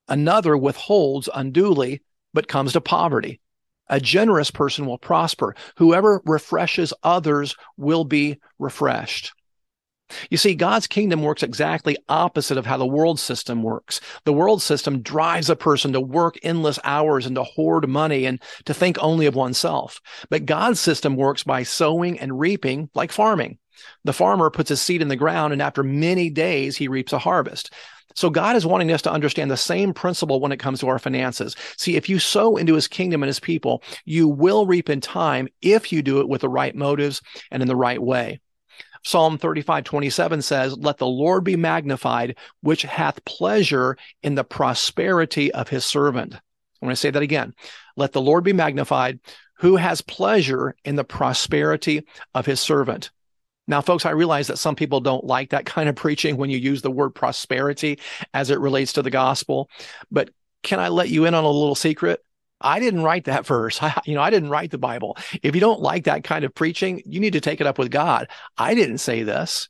Another 0.08 0.56
withholds 0.56 1.28
unduly, 1.34 2.02
but 2.32 2.48
comes 2.48 2.72
to 2.72 2.80
poverty. 2.80 3.40
A 3.88 4.00
generous 4.00 4.50
person 4.50 4.86
will 4.86 4.98
prosper. 4.98 5.54
Whoever 5.76 6.20
refreshes 6.24 6.92
others 7.02 7.56
will 7.76 8.04
be 8.04 8.38
refreshed. 8.58 9.32
You 10.30 10.38
see, 10.38 10.54
God's 10.54 10.86
kingdom 10.86 11.22
works 11.22 11.42
exactly 11.42 11.96
opposite 12.08 12.56
of 12.56 12.66
how 12.66 12.78
the 12.78 12.86
world 12.86 13.20
system 13.20 13.62
works. 13.62 14.00
The 14.24 14.32
world 14.32 14.62
system 14.62 15.02
drives 15.02 15.50
a 15.50 15.56
person 15.56 15.92
to 15.92 16.00
work 16.00 16.38
endless 16.42 16.78
hours 16.84 17.26
and 17.26 17.36
to 17.36 17.44
hoard 17.44 17.88
money 17.88 18.24
and 18.24 18.42
to 18.64 18.74
think 18.74 18.96
only 19.00 19.26
of 19.26 19.34
oneself. 19.34 20.00
But 20.30 20.46
God's 20.46 20.80
system 20.80 21.16
works 21.16 21.44
by 21.44 21.62
sowing 21.62 22.18
and 22.18 22.38
reaping 22.38 22.88
like 22.94 23.12
farming. 23.12 23.58
The 24.04 24.12
farmer 24.12 24.50
puts 24.50 24.70
his 24.70 24.80
seed 24.80 25.02
in 25.02 25.08
the 25.08 25.16
ground 25.16 25.52
and 25.52 25.62
after 25.62 25.82
many 25.82 26.30
days 26.30 26.76
he 26.76 26.88
reaps 26.88 27.12
a 27.12 27.18
harvest. 27.18 27.72
So 28.18 28.30
God 28.30 28.56
is 28.56 28.66
wanting 28.66 28.90
us 28.90 29.02
to 29.02 29.12
understand 29.12 29.48
the 29.48 29.56
same 29.56 29.94
principle 29.94 30.40
when 30.40 30.50
it 30.50 30.58
comes 30.58 30.80
to 30.80 30.88
our 30.88 30.98
finances. 30.98 31.54
See, 31.76 31.94
if 31.94 32.08
you 32.08 32.18
sow 32.18 32.56
into 32.56 32.74
his 32.74 32.88
kingdom 32.88 33.22
and 33.22 33.28
his 33.28 33.38
people, 33.38 33.80
you 34.04 34.26
will 34.26 34.66
reap 34.66 34.90
in 34.90 35.00
time 35.00 35.46
if 35.62 35.92
you 35.92 36.02
do 36.02 36.18
it 36.18 36.28
with 36.28 36.40
the 36.40 36.48
right 36.48 36.74
motives 36.74 37.22
and 37.52 37.62
in 37.62 37.68
the 37.68 37.76
right 37.76 38.02
way. 38.02 38.40
Psalm 39.04 39.38
35, 39.38 39.84
27 39.84 40.42
says, 40.42 40.76
Let 40.76 40.98
the 40.98 41.06
Lord 41.06 41.44
be 41.44 41.54
magnified, 41.54 42.36
which 42.60 42.82
hath 42.82 43.24
pleasure 43.24 43.96
in 44.24 44.34
the 44.34 44.42
prosperity 44.42 45.52
of 45.52 45.68
his 45.68 45.86
servant. 45.86 46.34
I'm 46.34 46.40
going 46.86 46.90
to 46.90 46.96
say 46.96 47.10
that 47.10 47.22
again. 47.22 47.54
Let 47.96 48.14
the 48.14 48.20
Lord 48.20 48.42
be 48.42 48.52
magnified, 48.52 49.20
who 49.58 49.76
has 49.76 50.00
pleasure 50.00 50.74
in 50.84 50.96
the 50.96 51.04
prosperity 51.04 52.04
of 52.34 52.46
his 52.46 52.58
servant. 52.58 53.12
Now, 53.68 53.82
folks, 53.82 54.06
I 54.06 54.10
realize 54.10 54.48
that 54.48 54.58
some 54.58 54.74
people 54.74 55.00
don't 55.00 55.24
like 55.24 55.50
that 55.50 55.66
kind 55.66 55.88
of 55.88 55.94
preaching 55.94 56.36
when 56.36 56.50
you 56.50 56.58
use 56.58 56.82
the 56.82 56.90
word 56.90 57.10
prosperity 57.10 58.00
as 58.34 58.50
it 58.50 58.58
relates 58.58 58.94
to 58.94 59.02
the 59.02 59.10
gospel. 59.10 59.70
But 60.10 60.30
can 60.62 60.80
I 60.80 60.88
let 60.88 61.10
you 61.10 61.26
in 61.26 61.34
on 61.34 61.44
a 61.44 61.50
little 61.50 61.74
secret? 61.74 62.24
I 62.60 62.80
didn't 62.80 63.02
write 63.04 63.24
that 63.24 63.46
verse. 63.46 63.80
I, 63.82 64.00
you 64.06 64.14
know, 64.14 64.22
I 64.22 64.30
didn't 64.30 64.50
write 64.50 64.70
the 64.70 64.78
Bible. 64.78 65.18
If 65.42 65.54
you 65.54 65.60
don't 65.60 65.80
like 65.80 66.04
that 66.04 66.24
kind 66.24 66.44
of 66.44 66.54
preaching, 66.54 67.02
you 67.04 67.20
need 67.20 67.34
to 67.34 67.40
take 67.40 67.60
it 67.60 67.66
up 67.66 67.78
with 67.78 67.90
God. 67.90 68.28
I 68.56 68.74
didn't 68.74 68.98
say 68.98 69.22
this. 69.22 69.68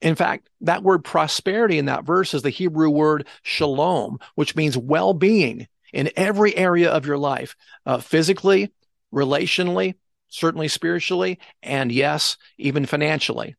In 0.00 0.16
fact, 0.16 0.50
that 0.60 0.82
word 0.82 1.02
prosperity 1.02 1.78
in 1.78 1.86
that 1.86 2.04
verse 2.04 2.34
is 2.34 2.42
the 2.42 2.50
Hebrew 2.50 2.90
word 2.90 3.26
shalom, 3.42 4.18
which 4.34 4.54
means 4.54 4.76
well 4.76 5.14
being 5.14 5.66
in 5.94 6.10
every 6.14 6.54
area 6.54 6.90
of 6.90 7.06
your 7.06 7.16
life, 7.16 7.56
uh, 7.86 7.98
physically, 7.98 8.70
relationally, 9.14 9.94
certainly 10.34 10.68
spiritually, 10.68 11.38
and 11.62 11.92
yes, 11.92 12.36
even 12.58 12.86
financially. 12.86 13.54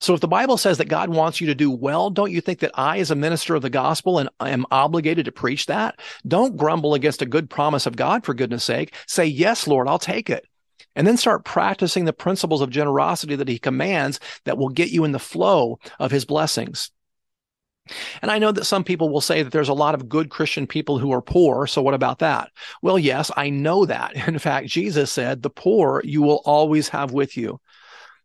So 0.00 0.14
if 0.14 0.20
the 0.20 0.28
Bible 0.28 0.58
says 0.58 0.78
that 0.78 0.88
God 0.88 1.08
wants 1.08 1.40
you 1.40 1.46
to 1.46 1.54
do 1.54 1.70
well, 1.70 2.10
don't 2.10 2.30
you 2.30 2.40
think 2.40 2.58
that 2.60 2.72
I, 2.74 2.98
as 2.98 3.10
a 3.10 3.14
minister 3.14 3.54
of 3.54 3.62
the 3.62 3.70
gospel, 3.70 4.18
and 4.18 4.28
I 4.38 4.50
am 4.50 4.66
obligated 4.70 5.24
to 5.24 5.32
preach 5.32 5.66
that? 5.66 5.98
Don't 6.26 6.56
grumble 6.56 6.94
against 6.94 7.22
a 7.22 7.26
good 7.26 7.48
promise 7.48 7.86
of 7.86 7.96
God, 7.96 8.24
for 8.24 8.34
goodness 8.34 8.64
sake. 8.64 8.94
Say, 9.06 9.24
yes, 9.26 9.66
Lord, 9.66 9.88
I'll 9.88 9.98
take 9.98 10.28
it. 10.30 10.46
and 10.96 11.06
then 11.06 11.16
start 11.16 11.44
practicing 11.44 12.04
the 12.04 12.12
principles 12.12 12.60
of 12.60 12.70
generosity 12.70 13.36
that 13.36 13.48
he 13.48 13.58
commands 13.58 14.20
that 14.44 14.58
will 14.58 14.68
get 14.68 14.90
you 14.90 15.04
in 15.04 15.12
the 15.12 15.18
flow 15.18 15.78
of 15.98 16.10
his 16.10 16.24
blessings. 16.24 16.90
And 18.22 18.30
I 18.30 18.38
know 18.38 18.52
that 18.52 18.64
some 18.64 18.84
people 18.84 19.10
will 19.10 19.20
say 19.20 19.42
that 19.42 19.52
there's 19.52 19.68
a 19.68 19.74
lot 19.74 19.94
of 19.94 20.08
good 20.08 20.30
Christian 20.30 20.66
people 20.66 20.98
who 20.98 21.12
are 21.12 21.20
poor. 21.20 21.66
So 21.66 21.82
what 21.82 21.94
about 21.94 22.20
that? 22.20 22.50
Well, 22.82 22.98
yes, 22.98 23.30
I 23.36 23.50
know 23.50 23.84
that. 23.86 24.16
In 24.28 24.38
fact, 24.38 24.68
Jesus 24.68 25.12
said, 25.12 25.42
the 25.42 25.50
poor 25.50 26.00
you 26.04 26.22
will 26.22 26.42
always 26.44 26.88
have 26.88 27.12
with 27.12 27.36
you. 27.36 27.60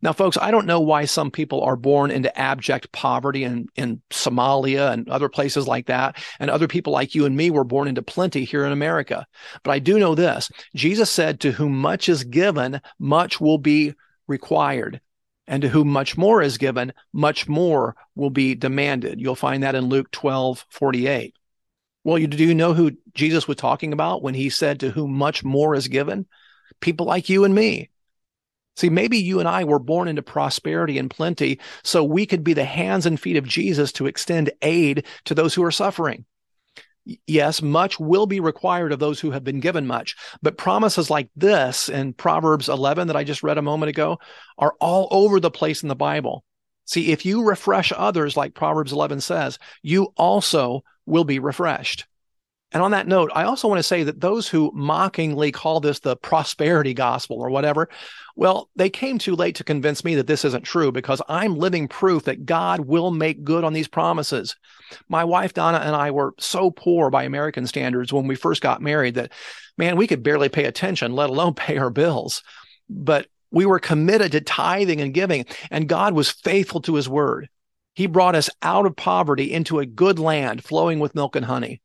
Now, 0.01 0.13
folks, 0.13 0.37
I 0.37 0.51
don't 0.51 0.65
know 0.65 0.79
why 0.79 1.03
some 1.03 1.29
people 1.29 1.61
are 1.61 1.75
born 1.75 2.09
into 2.09 2.37
abject 2.39 2.89
poverty 2.93 3.43
in, 3.43 3.67
in 3.75 4.01
Somalia 4.11 4.93
and 4.93 5.09
other 5.09 5.27
places 5.27 5.67
like 5.67 5.87
that. 5.87 6.15
And 6.39 6.49
other 6.49 6.69
people 6.69 6.93
like 6.93 7.15
you 7.15 7.25
and 7.25 7.35
me 7.35 7.51
were 7.51 7.65
born 7.65 7.89
into 7.89 8.01
plenty 8.01 8.45
here 8.45 8.65
in 8.65 8.71
America. 8.71 9.25
But 9.63 9.71
I 9.71 9.79
do 9.79 9.99
know 9.99 10.15
this 10.15 10.49
Jesus 10.73 11.09
said, 11.09 11.41
To 11.41 11.51
whom 11.51 11.77
much 11.77 12.07
is 12.07 12.23
given, 12.23 12.79
much 12.97 13.41
will 13.41 13.57
be 13.57 13.93
required. 14.25 15.01
And 15.49 15.63
to 15.63 15.67
whom 15.67 15.89
much 15.89 16.15
more 16.15 16.43
is 16.43 16.59
given, 16.59 16.93
much 17.11 17.49
more 17.49 17.95
will 18.15 18.29
be 18.29 18.53
demanded. 18.53 19.19
You'll 19.19 19.35
find 19.35 19.63
that 19.63 19.73
in 19.73 19.85
Luke 19.85 20.11
12 20.11 20.65
48. 20.69 21.35
Well, 22.03 22.17
do 22.17 22.37
you 22.37 22.53
know 22.53 22.73
who 22.73 22.91
Jesus 23.15 23.47
was 23.47 23.57
talking 23.57 23.91
about 23.91 24.21
when 24.21 24.35
he 24.35 24.49
said, 24.49 24.79
To 24.79 24.91
whom 24.91 25.11
much 25.13 25.43
more 25.43 25.73
is 25.73 25.87
given? 25.87 26.27
People 26.79 27.07
like 27.07 27.29
you 27.29 27.43
and 27.43 27.53
me. 27.53 27.89
See, 28.77 28.89
maybe 28.89 29.17
you 29.17 29.39
and 29.39 29.49
I 29.49 29.65
were 29.65 29.79
born 29.79 30.07
into 30.07 30.21
prosperity 30.21 30.97
and 30.97 31.09
plenty 31.09 31.59
so 31.83 32.03
we 32.03 32.25
could 32.25 32.43
be 32.43 32.53
the 32.53 32.63
hands 32.63 33.05
and 33.05 33.19
feet 33.19 33.35
of 33.35 33.45
Jesus 33.45 33.91
to 33.93 34.05
extend 34.05 34.51
aid 34.61 35.05
to 35.25 35.35
those 35.35 35.53
who 35.53 35.63
are 35.63 35.71
suffering. 35.71 36.25
Yes, 37.25 37.61
much 37.61 37.99
will 37.99 38.25
be 38.25 38.39
required 38.39 38.91
of 38.91 38.99
those 38.99 39.19
who 39.19 39.31
have 39.31 39.43
been 39.43 39.59
given 39.59 39.87
much, 39.87 40.15
but 40.41 40.57
promises 40.57 41.09
like 41.09 41.29
this 41.35 41.89
in 41.89 42.13
Proverbs 42.13 42.69
11 42.69 43.07
that 43.07 43.15
I 43.15 43.23
just 43.23 43.43
read 43.43 43.57
a 43.57 43.63
moment 43.63 43.89
ago 43.89 44.19
are 44.57 44.75
all 44.79 45.07
over 45.09 45.39
the 45.39 45.51
place 45.51 45.81
in 45.81 45.89
the 45.89 45.95
Bible. 45.95 46.43
See, 46.85 47.11
if 47.11 47.25
you 47.25 47.43
refresh 47.43 47.93
others, 47.95 48.35
like 48.35 48.53
Proverbs 48.53 48.91
11 48.91 49.21
says, 49.21 49.59
you 49.81 50.13
also 50.17 50.83
will 51.05 51.23
be 51.23 51.39
refreshed. 51.39 52.05
And 52.71 52.83
on 52.83 52.91
that 52.91 53.07
note, 53.07 53.31
I 53.33 53.45
also 53.45 53.67
want 53.67 53.79
to 53.79 53.83
say 53.83 54.03
that 54.03 54.21
those 54.21 54.47
who 54.47 54.71
mockingly 54.75 55.51
call 55.51 55.79
this 55.79 55.99
the 55.99 56.15
prosperity 56.15 56.93
gospel 56.93 57.41
or 57.41 57.49
whatever, 57.49 57.89
well, 58.35 58.69
they 58.75 58.91
came 58.91 59.17
too 59.17 59.35
late 59.35 59.55
to 59.55 59.63
convince 59.63 60.03
me 60.03 60.15
that 60.15 60.27
this 60.27 60.45
isn't 60.45 60.63
true 60.63 60.91
because 60.91 61.21
I'm 61.27 61.55
living 61.55 61.87
proof 61.87 62.25
that 62.25 62.45
God 62.45 62.81
will 62.81 63.09
make 63.09 63.43
good 63.43 63.63
on 63.63 63.73
these 63.73 63.87
promises. 63.87 64.55
My 65.07 65.23
wife 65.23 65.53
Donna 65.53 65.79
and 65.79 65.95
I 65.95 66.11
were 66.11 66.33
so 66.39 66.69
poor 66.69 67.09
by 67.09 67.23
American 67.23 67.65
standards 67.65 68.13
when 68.13 68.27
we 68.27 68.35
first 68.35 68.61
got 68.61 68.81
married 68.81 69.15
that, 69.15 69.31
man, 69.77 69.97
we 69.97 70.07
could 70.07 70.21
barely 70.21 70.49
pay 70.49 70.65
attention, 70.65 71.15
let 71.15 71.31
alone 71.31 71.55
pay 71.55 71.77
our 71.77 71.89
bills. 71.89 72.43
But 72.87 73.27
we 73.51 73.65
were 73.65 73.79
committed 73.79 74.31
to 74.33 74.41
tithing 74.41 75.01
and 75.01 75.13
giving, 75.13 75.45
and 75.71 75.89
God 75.89 76.13
was 76.13 76.29
faithful 76.29 76.81
to 76.81 76.95
his 76.95 77.09
word. 77.09 77.49
He 77.95 78.05
brought 78.05 78.35
us 78.35 78.49
out 78.61 78.85
of 78.85 78.95
poverty 78.95 79.51
into 79.51 79.79
a 79.79 79.85
good 79.87 80.19
land 80.19 80.63
flowing 80.63 80.99
with 80.99 81.15
milk 81.15 81.35
and 81.35 81.45
honey. 81.45 81.81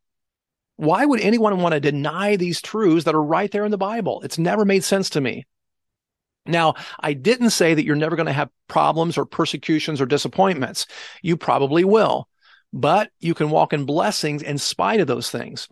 Why 0.76 1.04
would 1.04 1.20
anyone 1.20 1.60
want 1.60 1.74
to 1.74 1.80
deny 1.80 2.36
these 2.36 2.60
truths 2.60 3.04
that 3.04 3.14
are 3.14 3.22
right 3.22 3.50
there 3.50 3.64
in 3.64 3.70
the 3.70 3.78
Bible? 3.78 4.22
It's 4.22 4.38
never 4.38 4.64
made 4.64 4.84
sense 4.84 5.10
to 5.10 5.20
me. 5.20 5.46
Now, 6.46 6.74
I 7.00 7.14
didn't 7.14 7.50
say 7.50 7.74
that 7.74 7.84
you're 7.84 7.96
never 7.96 8.16
going 8.16 8.26
to 8.26 8.32
have 8.32 8.50
problems 8.68 9.16
or 9.16 9.24
persecutions 9.24 10.00
or 10.00 10.06
disappointments. 10.06 10.86
You 11.22 11.36
probably 11.36 11.84
will, 11.84 12.28
but 12.72 13.10
you 13.18 13.34
can 13.34 13.50
walk 13.50 13.72
in 13.72 13.86
blessings 13.86 14.42
in 14.42 14.58
spite 14.58 15.00
of 15.00 15.06
those 15.06 15.30
things. 15.30 15.68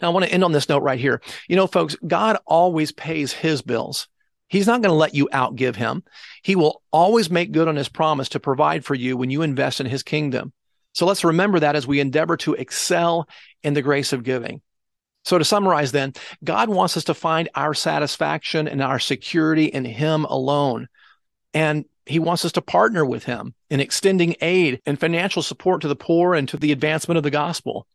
Now, 0.00 0.08
I 0.08 0.12
want 0.12 0.24
to 0.24 0.32
end 0.32 0.44
on 0.44 0.52
this 0.52 0.68
note 0.68 0.82
right 0.82 0.98
here. 0.98 1.20
You 1.46 1.56
know, 1.56 1.66
folks, 1.66 1.96
God 2.06 2.38
always 2.46 2.92
pays 2.92 3.32
his 3.32 3.60
bills. 3.60 4.08
He's 4.48 4.66
not 4.66 4.80
going 4.80 4.90
to 4.90 4.96
let 4.96 5.14
you 5.14 5.28
outgive 5.32 5.76
him. 5.76 6.04
He 6.42 6.56
will 6.56 6.82
always 6.90 7.30
make 7.30 7.52
good 7.52 7.68
on 7.68 7.76
his 7.76 7.90
promise 7.90 8.30
to 8.30 8.40
provide 8.40 8.84
for 8.84 8.94
you 8.94 9.16
when 9.16 9.28
you 9.28 9.42
invest 9.42 9.78
in 9.80 9.86
his 9.86 10.02
kingdom. 10.02 10.54
So 10.94 11.04
let's 11.04 11.22
remember 11.22 11.60
that 11.60 11.76
as 11.76 11.86
we 11.86 12.00
endeavor 12.00 12.36
to 12.38 12.54
excel 12.54 13.28
in 13.62 13.74
the 13.74 13.82
grace 13.82 14.12
of 14.12 14.22
giving. 14.22 14.60
So 15.24 15.38
to 15.38 15.44
summarize 15.44 15.92
then, 15.92 16.14
God 16.42 16.68
wants 16.68 16.96
us 16.96 17.04
to 17.04 17.14
find 17.14 17.48
our 17.54 17.74
satisfaction 17.74 18.66
and 18.68 18.82
our 18.82 18.98
security 18.98 19.66
in 19.66 19.84
him 19.84 20.24
alone. 20.24 20.88
And 21.52 21.84
he 22.06 22.18
wants 22.18 22.44
us 22.44 22.52
to 22.52 22.62
partner 22.62 23.04
with 23.04 23.24
him 23.24 23.54
in 23.68 23.80
extending 23.80 24.36
aid 24.40 24.80
and 24.86 24.98
financial 24.98 25.42
support 25.42 25.82
to 25.82 25.88
the 25.88 25.96
poor 25.96 26.34
and 26.34 26.48
to 26.48 26.56
the 26.56 26.72
advancement 26.72 27.18
of 27.18 27.24
the 27.24 27.30
gospel. 27.30 27.86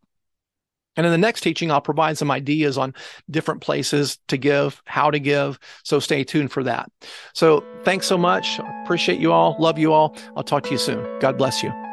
And 0.95 1.07
in 1.07 1.11
the 1.11 1.17
next 1.17 1.41
teaching, 1.41 1.71
I'll 1.71 1.81
provide 1.81 2.19
some 2.19 2.29
ideas 2.29 2.77
on 2.77 2.93
different 3.29 3.61
places 3.61 4.19
to 4.27 4.37
give, 4.37 4.81
how 4.85 5.09
to 5.09 5.17
give. 5.17 5.57
So 5.83 5.99
stay 5.99 6.23
tuned 6.23 6.51
for 6.51 6.63
that. 6.63 6.91
So 7.33 7.65
thanks 7.83 8.05
so 8.05 8.17
much. 8.17 8.59
Appreciate 8.83 9.19
you 9.19 9.31
all. 9.31 9.55
Love 9.57 9.79
you 9.79 9.91
all. 9.91 10.15
I'll 10.37 10.43
talk 10.43 10.63
to 10.65 10.71
you 10.71 10.77
soon. 10.77 11.19
God 11.19 11.37
bless 11.37 11.63
you. 11.63 11.92